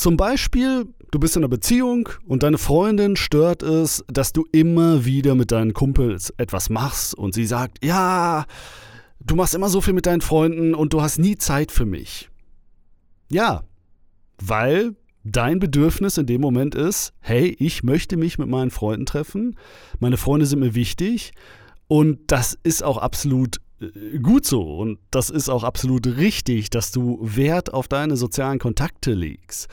Zum 0.00 0.16
Beispiel, 0.16 0.86
du 1.10 1.18
bist 1.18 1.36
in 1.36 1.42
einer 1.42 1.50
Beziehung 1.50 2.08
und 2.26 2.42
deine 2.42 2.56
Freundin 2.56 3.16
stört 3.16 3.62
es, 3.62 4.02
dass 4.08 4.32
du 4.32 4.46
immer 4.50 5.04
wieder 5.04 5.34
mit 5.34 5.52
deinen 5.52 5.74
Kumpels 5.74 6.32
etwas 6.38 6.70
machst 6.70 7.14
und 7.14 7.34
sie 7.34 7.44
sagt, 7.44 7.84
ja, 7.84 8.46
du 9.20 9.36
machst 9.36 9.54
immer 9.54 9.68
so 9.68 9.82
viel 9.82 9.92
mit 9.92 10.06
deinen 10.06 10.22
Freunden 10.22 10.74
und 10.74 10.94
du 10.94 11.02
hast 11.02 11.18
nie 11.18 11.36
Zeit 11.36 11.70
für 11.70 11.84
mich. 11.84 12.30
Ja, 13.30 13.64
weil 14.38 14.96
dein 15.22 15.58
Bedürfnis 15.58 16.16
in 16.16 16.24
dem 16.24 16.40
Moment 16.40 16.74
ist, 16.74 17.12
hey, 17.20 17.54
ich 17.58 17.82
möchte 17.82 18.16
mich 18.16 18.38
mit 18.38 18.48
meinen 18.48 18.70
Freunden 18.70 19.04
treffen, 19.04 19.58
meine 19.98 20.16
Freunde 20.16 20.46
sind 20.46 20.60
mir 20.60 20.74
wichtig 20.74 21.32
und 21.88 22.20
das 22.28 22.58
ist 22.62 22.82
auch 22.82 22.96
absolut 22.96 23.60
gut 24.22 24.46
so 24.46 24.78
und 24.78 24.98
das 25.10 25.30
ist 25.30 25.48
auch 25.48 25.64
absolut 25.64 26.06
richtig, 26.06 26.70
dass 26.70 26.92
du 26.92 27.18
Wert 27.22 27.72
auf 27.72 27.88
deine 27.88 28.16
sozialen 28.16 28.58
Kontakte 28.58 29.14
legst. 29.14 29.68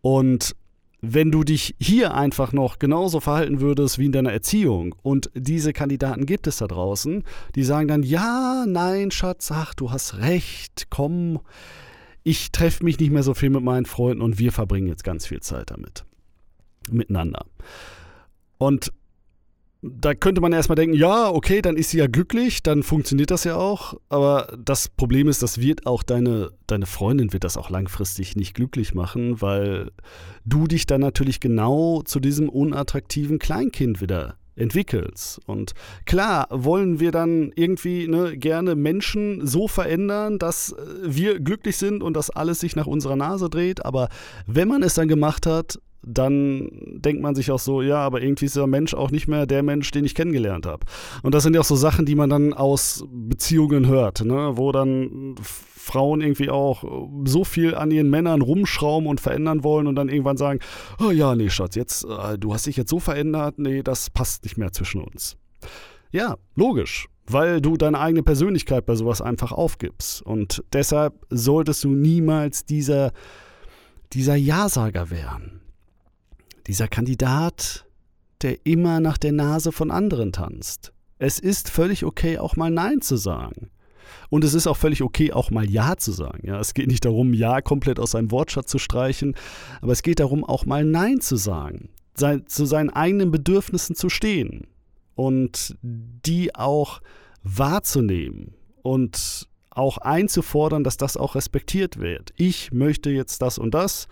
Und 0.00 0.56
wenn 1.00 1.32
du 1.32 1.42
dich 1.42 1.74
hier 1.80 2.14
einfach 2.14 2.52
noch 2.52 2.78
genauso 2.78 3.20
verhalten 3.20 3.60
würdest 3.60 3.98
wie 3.98 4.06
in 4.06 4.12
deiner 4.12 4.32
Erziehung 4.32 4.94
und 5.02 5.30
diese 5.34 5.72
Kandidaten 5.72 6.26
gibt 6.26 6.46
es 6.46 6.58
da 6.58 6.68
draußen, 6.68 7.24
die 7.56 7.64
sagen 7.64 7.88
dann, 7.88 8.02
ja, 8.04 8.64
nein, 8.68 9.10
Schatz, 9.10 9.50
ach, 9.50 9.74
du 9.74 9.90
hast 9.90 10.18
recht, 10.18 10.86
komm, 10.90 11.40
ich 12.22 12.52
treffe 12.52 12.84
mich 12.84 13.00
nicht 13.00 13.10
mehr 13.10 13.24
so 13.24 13.34
viel 13.34 13.50
mit 13.50 13.64
meinen 13.64 13.86
Freunden 13.86 14.22
und 14.22 14.38
wir 14.38 14.52
verbringen 14.52 14.86
jetzt 14.86 15.02
ganz 15.02 15.26
viel 15.26 15.40
Zeit 15.40 15.72
damit. 15.72 16.04
Miteinander. 16.88 17.46
Und 18.58 18.92
da 19.82 20.14
könnte 20.14 20.40
man 20.40 20.52
erstmal 20.52 20.76
denken, 20.76 20.94
ja, 20.94 21.28
okay, 21.28 21.60
dann 21.60 21.76
ist 21.76 21.90
sie 21.90 21.98
ja 21.98 22.06
glücklich, 22.06 22.62
dann 22.62 22.84
funktioniert 22.84 23.32
das 23.32 23.42
ja 23.42 23.56
auch. 23.56 23.94
Aber 24.08 24.56
das 24.56 24.88
Problem 24.88 25.26
ist, 25.26 25.42
das 25.42 25.58
wird 25.58 25.86
auch 25.86 26.04
deine, 26.04 26.52
deine 26.68 26.86
Freundin 26.86 27.32
wird 27.32 27.42
das 27.42 27.56
auch 27.56 27.68
langfristig 27.68 28.36
nicht 28.36 28.54
glücklich 28.54 28.94
machen, 28.94 29.42
weil 29.42 29.90
du 30.44 30.68
dich 30.68 30.86
dann 30.86 31.00
natürlich 31.00 31.40
genau 31.40 32.02
zu 32.02 32.20
diesem 32.20 32.48
unattraktiven 32.48 33.40
Kleinkind 33.40 34.00
wieder 34.00 34.36
entwickelst. 34.54 35.40
Und 35.46 35.72
klar 36.04 36.46
wollen 36.50 37.00
wir 37.00 37.10
dann 37.10 37.50
irgendwie 37.56 38.06
ne, 38.06 38.36
gerne 38.36 38.76
Menschen 38.76 39.44
so 39.46 39.66
verändern, 39.66 40.38
dass 40.38 40.72
äh, 40.72 40.76
wir 41.04 41.40
glücklich 41.40 41.76
sind 41.76 42.02
und 42.04 42.14
dass 42.14 42.30
alles 42.30 42.60
sich 42.60 42.76
nach 42.76 42.86
unserer 42.86 43.16
Nase 43.16 43.50
dreht. 43.50 43.84
Aber 43.84 44.08
wenn 44.46 44.68
man 44.68 44.82
es 44.82 44.94
dann 44.94 45.08
gemacht 45.08 45.46
hat, 45.46 45.80
dann 46.02 46.68
denkt 46.96 47.22
man 47.22 47.34
sich 47.34 47.50
auch 47.50 47.58
so, 47.58 47.80
ja, 47.80 47.98
aber 47.98 48.22
irgendwie 48.22 48.46
ist 48.46 48.54
dieser 48.54 48.66
Mensch 48.66 48.94
auch 48.94 49.10
nicht 49.10 49.28
mehr 49.28 49.46
der 49.46 49.62
Mensch, 49.62 49.90
den 49.92 50.04
ich 50.04 50.14
kennengelernt 50.14 50.66
habe. 50.66 50.84
Und 51.22 51.34
das 51.34 51.44
sind 51.44 51.54
ja 51.54 51.60
auch 51.60 51.64
so 51.64 51.76
Sachen, 51.76 52.06
die 52.06 52.14
man 52.14 52.28
dann 52.28 52.52
aus 52.52 53.04
Beziehungen 53.08 53.86
hört, 53.86 54.24
ne? 54.24 54.52
wo 54.54 54.72
dann 54.72 55.36
Frauen 55.38 56.20
irgendwie 56.20 56.50
auch 56.50 56.84
so 57.24 57.44
viel 57.44 57.74
an 57.74 57.90
ihren 57.90 58.10
Männern 58.10 58.42
rumschrauben 58.42 59.08
und 59.08 59.20
verändern 59.20 59.64
wollen 59.64 59.86
und 59.86 59.94
dann 59.94 60.08
irgendwann 60.08 60.36
sagen, 60.36 60.60
oh 61.00 61.10
ja, 61.10 61.34
nee, 61.34 61.50
Schatz, 61.50 61.74
jetzt, 61.76 62.04
äh, 62.04 62.38
du 62.38 62.52
hast 62.52 62.66
dich 62.66 62.76
jetzt 62.76 62.90
so 62.90 63.00
verändert, 63.00 63.58
nee, 63.58 63.82
das 63.82 64.10
passt 64.10 64.44
nicht 64.44 64.56
mehr 64.56 64.72
zwischen 64.72 65.02
uns. 65.02 65.36
Ja, 66.10 66.36
logisch, 66.56 67.08
weil 67.26 67.60
du 67.60 67.76
deine 67.76 67.98
eigene 67.98 68.22
Persönlichkeit 68.22 68.86
bei 68.86 68.94
sowas 68.94 69.20
einfach 69.20 69.52
aufgibst. 69.52 70.22
Und 70.22 70.62
deshalb 70.72 71.14
solltest 71.30 71.84
du 71.84 71.90
niemals 71.90 72.64
dieser, 72.64 73.12
dieser 74.12 74.36
Ja-Sager 74.36 75.10
werden 75.10 75.61
dieser 76.66 76.88
Kandidat, 76.88 77.86
der 78.42 78.64
immer 78.66 79.00
nach 79.00 79.18
der 79.18 79.32
Nase 79.32 79.72
von 79.72 79.90
anderen 79.90 80.32
tanzt. 80.32 80.92
Es 81.18 81.38
ist 81.38 81.70
völlig 81.70 82.04
okay, 82.04 82.38
auch 82.38 82.56
mal 82.56 82.70
Nein 82.70 83.00
zu 83.00 83.16
sagen. 83.16 83.70
Und 84.28 84.44
es 84.44 84.54
ist 84.54 84.66
auch 84.66 84.76
völlig 84.76 85.02
okay, 85.02 85.32
auch 85.32 85.50
mal 85.50 85.68
Ja 85.68 85.96
zu 85.96 86.12
sagen. 86.12 86.46
Ja, 86.46 86.58
es 86.58 86.74
geht 86.74 86.88
nicht 86.88 87.04
darum, 87.04 87.34
Ja 87.34 87.60
komplett 87.60 88.00
aus 88.00 88.12
seinem 88.12 88.30
Wortschatz 88.30 88.70
zu 88.70 88.78
streichen, 88.78 89.34
aber 89.80 89.92
es 89.92 90.02
geht 90.02 90.20
darum, 90.20 90.44
auch 90.44 90.66
mal 90.66 90.84
Nein 90.84 91.20
zu 91.20 91.36
sagen, 91.36 91.90
sein, 92.14 92.46
zu 92.46 92.64
seinen 92.66 92.90
eigenen 92.90 93.30
Bedürfnissen 93.30 93.94
zu 93.94 94.08
stehen 94.08 94.66
und 95.14 95.76
die 95.82 96.54
auch 96.54 97.00
wahrzunehmen 97.42 98.54
und 98.82 99.48
auch 99.70 99.98
einzufordern, 99.98 100.84
dass 100.84 100.96
das 100.96 101.16
auch 101.16 101.34
respektiert 101.34 101.98
wird. 101.98 102.32
Ich 102.36 102.72
möchte 102.72 103.10
jetzt 103.10 103.42
das 103.42 103.58
und 103.58 103.72
das 103.74 104.08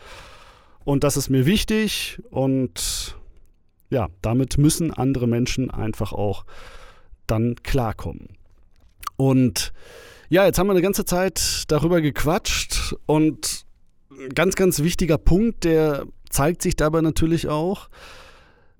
und 0.85 1.05
das 1.05 1.17
ist 1.17 1.31
mir 1.31 1.47
wichtig 1.47 2.21
und 2.31 3.17
ja, 3.91 4.09
damit 4.23 4.59
müssen 4.59 4.93
andere 4.93 5.27
Menschen 5.27 5.71
einfach 5.71 6.13
auch 6.13 6.45
dann 7.27 7.57
klarkommen. 7.63 8.29
Und 9.17 9.73
ja, 10.29 10.47
jetzt 10.47 10.59
haben 10.59 10.69
wir 10.69 10.73
eine 10.73 10.83
ganze 10.83 11.05
Zeit 11.05 11.65
darüber 11.69 12.01
gequatscht 12.01 12.95
und 13.07 13.67
ein 14.11 14.31
ganz, 14.31 14.55
ganz 14.55 14.81
wichtiger 14.81 15.19
Punkt, 15.19 15.65
der 15.65 16.07
zeigt 16.29 16.63
sich 16.63 16.77
dabei 16.77 17.01
natürlich 17.01 17.49
auch, 17.49 17.89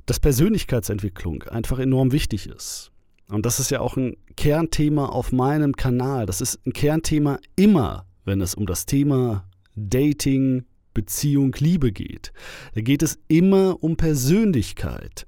dass 0.07 0.21
Persönlichkeitsentwicklung 0.21 1.43
einfach 1.45 1.79
enorm 1.79 2.13
wichtig 2.13 2.47
ist. 2.47 2.91
Und 3.29 3.47
das 3.47 3.61
ist 3.61 3.71
ja 3.71 3.81
auch 3.81 3.97
ein 3.97 4.17
Kernthema 4.37 5.07
auf 5.07 5.33
meinem 5.33 5.77
Kanal. 5.77 6.27
Das 6.27 6.41
ist 6.41 6.65
ein 6.67 6.73
Kernthema 6.73 7.39
immer, 7.55 8.07
wenn 8.25 8.41
es 8.41 8.55
um 8.55 8.67
das 8.67 8.87
Thema 8.87 9.45
Dating, 9.77 10.65
Beziehung, 10.95 11.55
Liebe 11.59 11.93
geht. 11.93 12.33
Da 12.75 12.81
geht 12.81 13.03
es 13.03 13.19
immer 13.29 13.83
um 13.83 13.97
Persönlichkeit. 13.97 15.27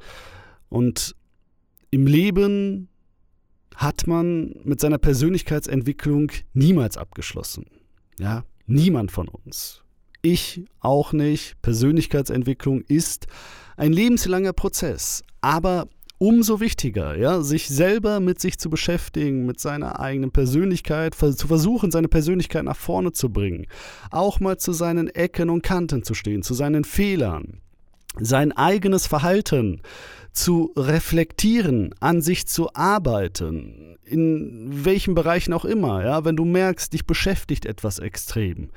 Und 0.69 1.15
im 1.91 2.07
Leben 2.07 2.89
hat 3.77 4.07
man 4.07 4.55
mit 4.65 4.81
seiner 4.81 4.99
Persönlichkeitsentwicklung 4.99 6.31
niemals 6.53 6.97
abgeschlossen. 6.97 7.67
Ja, 8.19 8.45
niemand 8.67 9.13
von 9.13 9.29
uns. 9.29 9.83
Ich 10.23 10.65
auch 10.81 11.13
nicht. 11.13 11.61
Persönlichkeitsentwicklung 11.63 12.83
ist 12.83 13.27
ein 13.77 13.93
lebenslanger 13.93 14.53
Prozess. 14.53 15.25
Aber 15.41 15.89
umso 16.23 16.61
wichtiger, 16.61 17.17
ja, 17.17 17.43
sich 17.43 17.69
selber 17.69 18.21
mit 18.21 18.41
sich 18.41 18.57
zu 18.57 18.71
beschäftigen, 18.71 19.45
mit 19.45 19.59
seiner 19.59 19.99
eigenen 19.99 20.31
Persönlichkeit, 20.31 21.17
zu 21.17 21.49
versuchen, 21.49 21.91
seine 21.91 22.07
Persönlichkeit 22.07 22.63
nach 22.63 22.77
vorne 22.77 23.11
zu 23.11 23.31
bringen, 23.31 23.67
auch 24.13 24.39
mal 24.39 24.57
zu 24.57 24.73
seinen 24.73 25.09
Ecken 25.09 25.51
und 25.51 25.65
Kanten 25.65 26.05
zu 26.05 26.15
stehen, 26.15 26.45
zu 26.45 26.55
seinen 26.55 26.85
Fehlern, 26.85 27.61
sein 28.21 28.53
eigenes 28.53 29.09
Verhalten 29.09 29.83
zu 30.33 30.73
reflektieren, 30.77 31.93
an 31.99 32.23
sich 32.23 32.47
zu 32.47 32.73
arbeiten, 32.73 33.97
in 34.05 34.69
welchen 34.71 35.17
Bereichen 35.17 35.53
auch 35.53 35.65
immer, 35.65 36.05
ja, 36.05 36.25
wenn 36.25 36.37
du 36.37 36.45
merkst, 36.45 36.93
dich 36.93 37.05
beschäftigt 37.05 37.67
etwas 37.67 37.99
extrem, 37.99 38.71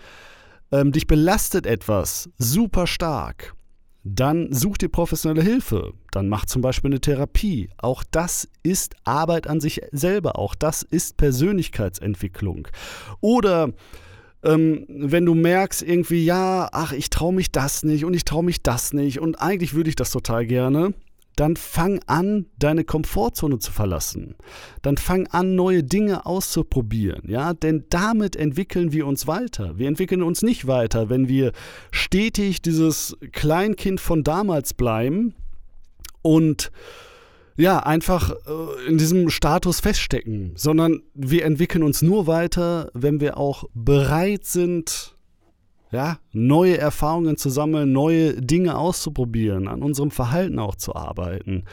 ähm, 0.72 0.92
dich 0.92 1.06
belastet 1.06 1.68
etwas 1.68 2.28
super 2.40 2.88
stark, 2.88 3.54
dann 4.06 4.54
such 4.54 4.78
dir 4.78 4.90
professionelle 4.90 5.42
Hilfe. 5.42 5.94
Dann 6.12 6.30
mach 6.30 6.46
zum 6.46 6.62
Beispiel 6.62 6.90
eine 6.90 7.02
Therapie. 7.02 7.70
Auch 7.78 8.04
das 8.12 8.48
ist 8.62 8.96
Arbeit 9.04 9.48
an 9.48 9.60
sich 9.60 9.82
selber. 9.92 10.38
Auch 10.38 10.54
das 10.54 10.84
ist 10.84 11.18
Persönlichkeitsentwicklung. 11.18 12.68
Oder 13.20 13.74
ähm, 14.44 14.86
wenn 14.88 15.26
du 15.26 15.34
merkst 15.34 15.82
irgendwie, 15.82 16.24
ja, 16.24 16.70
ach, 16.72 16.94
ich 16.94 17.10
traue 17.10 17.34
mich 17.34 17.52
das 17.52 17.84
nicht 17.84 18.06
und 18.06 18.14
ich 18.14 18.26
traue 18.26 18.44
mich 18.44 18.62
das 18.62 18.94
nicht 18.94 19.20
und 19.20 19.42
eigentlich 19.42 19.74
würde 19.74 19.90
ich 19.90 19.96
das 19.96 20.12
total 20.12 20.46
gerne, 20.46 20.94
dann 21.36 21.56
fang 21.56 22.00
an, 22.08 22.46
deine 22.60 22.84
Komfortzone 22.84 23.60
zu 23.60 23.72
verlassen. 23.72 24.36
Dann 24.82 24.98
fang 24.98 25.28
an, 25.28 25.56
neue 25.56 25.84
Dinge 25.84 26.26
auszuprobieren, 26.26 27.30
ja, 27.30 27.54
denn 27.54 27.86
damit 27.90 28.36
entwickeln 28.36 28.92
wir 28.92 29.08
uns 29.08 29.28
weiter. 29.28 29.78
Wir 29.78 29.88
entwickeln 29.88 30.24
uns 30.24 30.42
nicht 30.42 30.68
weiter, 30.68 31.10
wenn 31.10 31.28
wir 31.28 31.52
stetig 31.92 32.62
dieses 32.62 33.18
Kleinkind 33.32 34.00
von 34.00 34.24
damals 34.24 34.74
bleiben 34.74 35.34
und 36.22 36.72
ja, 37.58 37.80
einfach 37.80 38.32
äh, 38.32 38.88
in 38.88 38.98
diesem 38.98 39.30
Status 39.30 39.80
feststecken, 39.80 40.52
sondern 40.56 41.04
wir 41.14 41.46
entwickeln 41.46 41.84
uns 41.84 42.02
nur 42.02 42.28
weiter, 42.28 42.92
wenn 42.94 43.22
wir 43.22 43.38
auch 43.38 43.64
bereit 43.74 44.46
sind, 44.46 45.15
ja, 45.96 46.20
neue 46.34 46.78
Erfahrungen 46.78 47.38
zu 47.38 47.50
sammeln, 47.50 47.92
neue 47.92 48.34
Dinge 48.34 48.78
auszuprobieren, 48.78 49.68
an 49.68 49.82
unserem 49.82 50.12
Verhalten 50.12 50.60
auch 50.60 50.76
zu 50.76 50.96
arbeiten. 50.96 51.64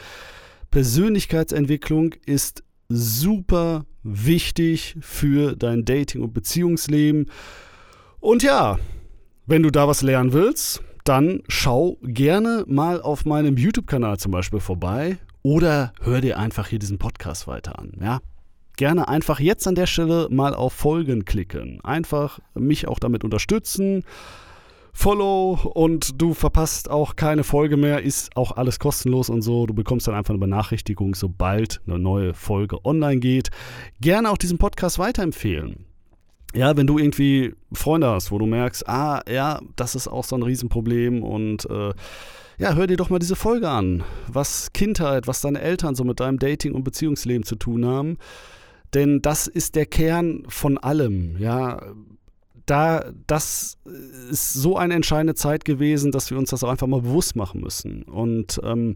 Persönlichkeitsentwicklung 0.71 2.15
ist 2.25 2.63
super 2.89 3.85
wichtig 4.01 4.95
für 5.01 5.55
dein 5.55 5.85
Dating- 5.85 6.21
und 6.21 6.33
Beziehungsleben. 6.33 7.29
Und 8.19 8.43
ja, 8.43 8.79
wenn 9.45 9.61
du 9.61 9.69
da 9.69 9.87
was 9.87 10.01
lernen 10.01 10.33
willst, 10.33 10.81
dann 11.03 11.41
schau 11.49 11.97
gerne 12.01 12.63
mal 12.67 13.01
auf 13.01 13.25
meinem 13.25 13.57
YouTube-Kanal 13.57 14.17
zum 14.17 14.31
Beispiel 14.31 14.61
vorbei 14.61 15.17
oder 15.41 15.91
hör 16.01 16.21
dir 16.21 16.39
einfach 16.39 16.67
hier 16.67 16.79
diesen 16.79 16.97
Podcast 16.97 17.45
weiter 17.47 17.77
an. 17.77 17.91
Ja, 18.01 18.21
gerne 18.77 19.07
einfach 19.07 19.39
jetzt 19.39 19.67
an 19.67 19.75
der 19.75 19.87
Stelle 19.87 20.27
mal 20.29 20.53
auf 20.53 20.73
Folgen 20.73 21.25
klicken. 21.25 21.79
Einfach 21.83 22.39
mich 22.53 22.87
auch 22.87 22.99
damit 22.99 23.23
unterstützen. 23.23 24.03
Follow 24.95 25.59
und 25.73 26.21
du 26.21 26.35
verpasst 26.35 26.89
auch 26.89 27.15
keine 27.15 27.43
Folge 27.43 27.77
mehr, 27.77 28.03
ist 28.03 28.37
auch 28.37 28.51
alles 28.51 28.77
kostenlos 28.77 29.27
und 29.29 29.41
so. 29.41 29.65
Du 29.65 29.73
bekommst 29.73 30.07
dann 30.07 30.13
einfach 30.13 30.33
eine 30.33 30.39
Benachrichtigung, 30.39 31.15
sobald 31.15 31.81
eine 31.87 31.97
neue 31.97 32.35
Folge 32.35 32.85
online 32.85 33.19
geht. 33.19 33.49
Gerne 34.01 34.29
auch 34.29 34.37
diesen 34.37 34.59
Podcast 34.59 34.99
weiterempfehlen. 34.99 35.85
Ja, 36.53 36.77
wenn 36.77 36.85
du 36.85 36.99
irgendwie 36.99 37.55
Freunde 37.73 38.07
hast, 38.07 38.31
wo 38.31 38.37
du 38.37 38.45
merkst, 38.45 38.87
ah, 38.87 39.23
ja, 39.27 39.59
das 39.75 39.95
ist 39.95 40.07
auch 40.07 40.23
so 40.23 40.35
ein 40.35 40.43
Riesenproblem 40.43 41.23
und 41.23 41.67
äh, 41.71 41.93
ja, 42.59 42.75
hör 42.75 42.85
dir 42.85 42.97
doch 42.97 43.09
mal 43.09 43.17
diese 43.17 43.35
Folge 43.35 43.67
an, 43.69 44.03
was 44.27 44.71
Kindheit, 44.73 45.25
was 45.25 45.41
deine 45.41 45.59
Eltern 45.59 45.95
so 45.95 46.03
mit 46.03 46.19
deinem 46.19 46.37
Dating- 46.37 46.73
und 46.73 46.83
Beziehungsleben 46.83 47.43
zu 47.43 47.55
tun 47.55 47.83
haben. 47.83 48.19
Denn 48.93 49.21
das 49.21 49.47
ist 49.47 49.75
der 49.75 49.85
Kern 49.85 50.43
von 50.47 50.77
allem, 50.77 51.37
ja. 51.37 51.81
Da, 52.65 53.11
das 53.27 53.77
ist 54.29 54.53
so 54.53 54.77
eine 54.77 54.93
entscheidende 54.93 55.35
Zeit 55.35 55.65
gewesen, 55.65 56.11
dass 56.11 56.31
wir 56.31 56.37
uns 56.37 56.51
das 56.51 56.63
auch 56.63 56.69
einfach 56.69 56.87
mal 56.87 57.01
bewusst 57.01 57.35
machen 57.35 57.59
müssen. 57.59 58.03
Und 58.03 58.61
ähm, 58.63 58.95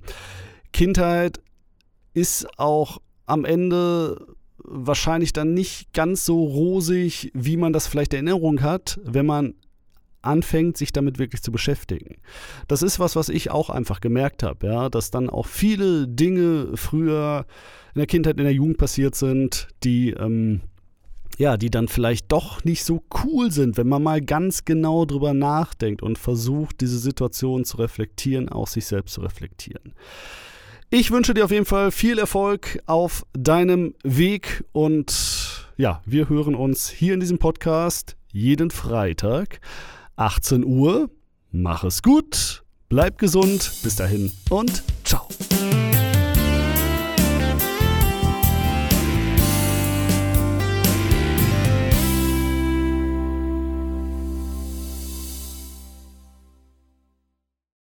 Kindheit 0.71 1.41
ist 2.13 2.47
auch 2.57 3.01
am 3.25 3.43
Ende 3.43 4.25
wahrscheinlich 4.63 5.33
dann 5.33 5.53
nicht 5.53 5.93
ganz 5.93 6.25
so 6.25 6.43
rosig, 6.43 7.31
wie 7.33 7.57
man 7.57 7.73
das 7.73 7.87
vielleicht 7.87 8.13
in 8.13 8.27
Erinnerung 8.27 8.61
hat, 8.61 8.99
wenn 9.03 9.25
man 9.25 9.53
anfängt, 10.27 10.77
sich 10.77 10.91
damit 10.91 11.19
wirklich 11.19 11.41
zu 11.41 11.51
beschäftigen. 11.51 12.17
Das 12.67 12.81
ist 12.81 12.99
was, 12.99 13.15
was 13.15 13.29
ich 13.29 13.51
auch 13.51 13.69
einfach 13.69 14.01
gemerkt 14.01 14.43
habe, 14.43 14.67
ja, 14.67 14.89
dass 14.89 15.11
dann 15.11 15.29
auch 15.29 15.47
viele 15.47 16.07
Dinge 16.07 16.71
früher 16.75 17.45
in 17.95 17.99
der 17.99 18.07
Kindheit, 18.07 18.37
in 18.37 18.43
der 18.43 18.53
Jugend 18.53 18.77
passiert 18.77 19.15
sind, 19.15 19.67
die 19.83 20.11
ähm, 20.11 20.61
ja, 21.37 21.55
die 21.55 21.69
dann 21.69 21.87
vielleicht 21.87 22.31
doch 22.31 22.63
nicht 22.63 22.83
so 22.83 23.03
cool 23.23 23.51
sind, 23.51 23.77
wenn 23.77 23.87
man 23.87 24.01
mal 24.01 24.21
ganz 24.21 24.65
genau 24.65 25.05
drüber 25.05 25.33
nachdenkt 25.33 26.01
und 26.01 26.17
versucht, 26.17 26.81
diese 26.81 26.97
Situation 26.97 27.63
zu 27.63 27.77
reflektieren, 27.77 28.49
auch 28.49 28.67
sich 28.67 28.85
selbst 28.85 29.13
zu 29.13 29.21
reflektieren. 29.21 29.93
Ich 30.89 31.11
wünsche 31.11 31.33
dir 31.33 31.45
auf 31.45 31.51
jeden 31.51 31.65
Fall 31.65 31.91
viel 31.91 32.17
Erfolg 32.17 32.81
auf 32.85 33.25
deinem 33.33 33.93
Weg 34.03 34.63
und 34.71 35.67
ja, 35.75 36.01
wir 36.05 36.29
hören 36.29 36.55
uns 36.55 36.89
hier 36.89 37.13
in 37.13 37.19
diesem 37.19 37.37
Podcast 37.37 38.15
jeden 38.31 38.71
Freitag 38.71 39.59
18 40.17 40.65
Uhr. 40.65 41.09
Mach 41.51 41.83
es 41.85 42.03
gut, 42.03 42.63
bleib 42.89 43.17
gesund, 43.17 43.71
bis 43.83 43.95
dahin 43.95 44.31
und 44.49 44.83
ciao. 45.03 45.27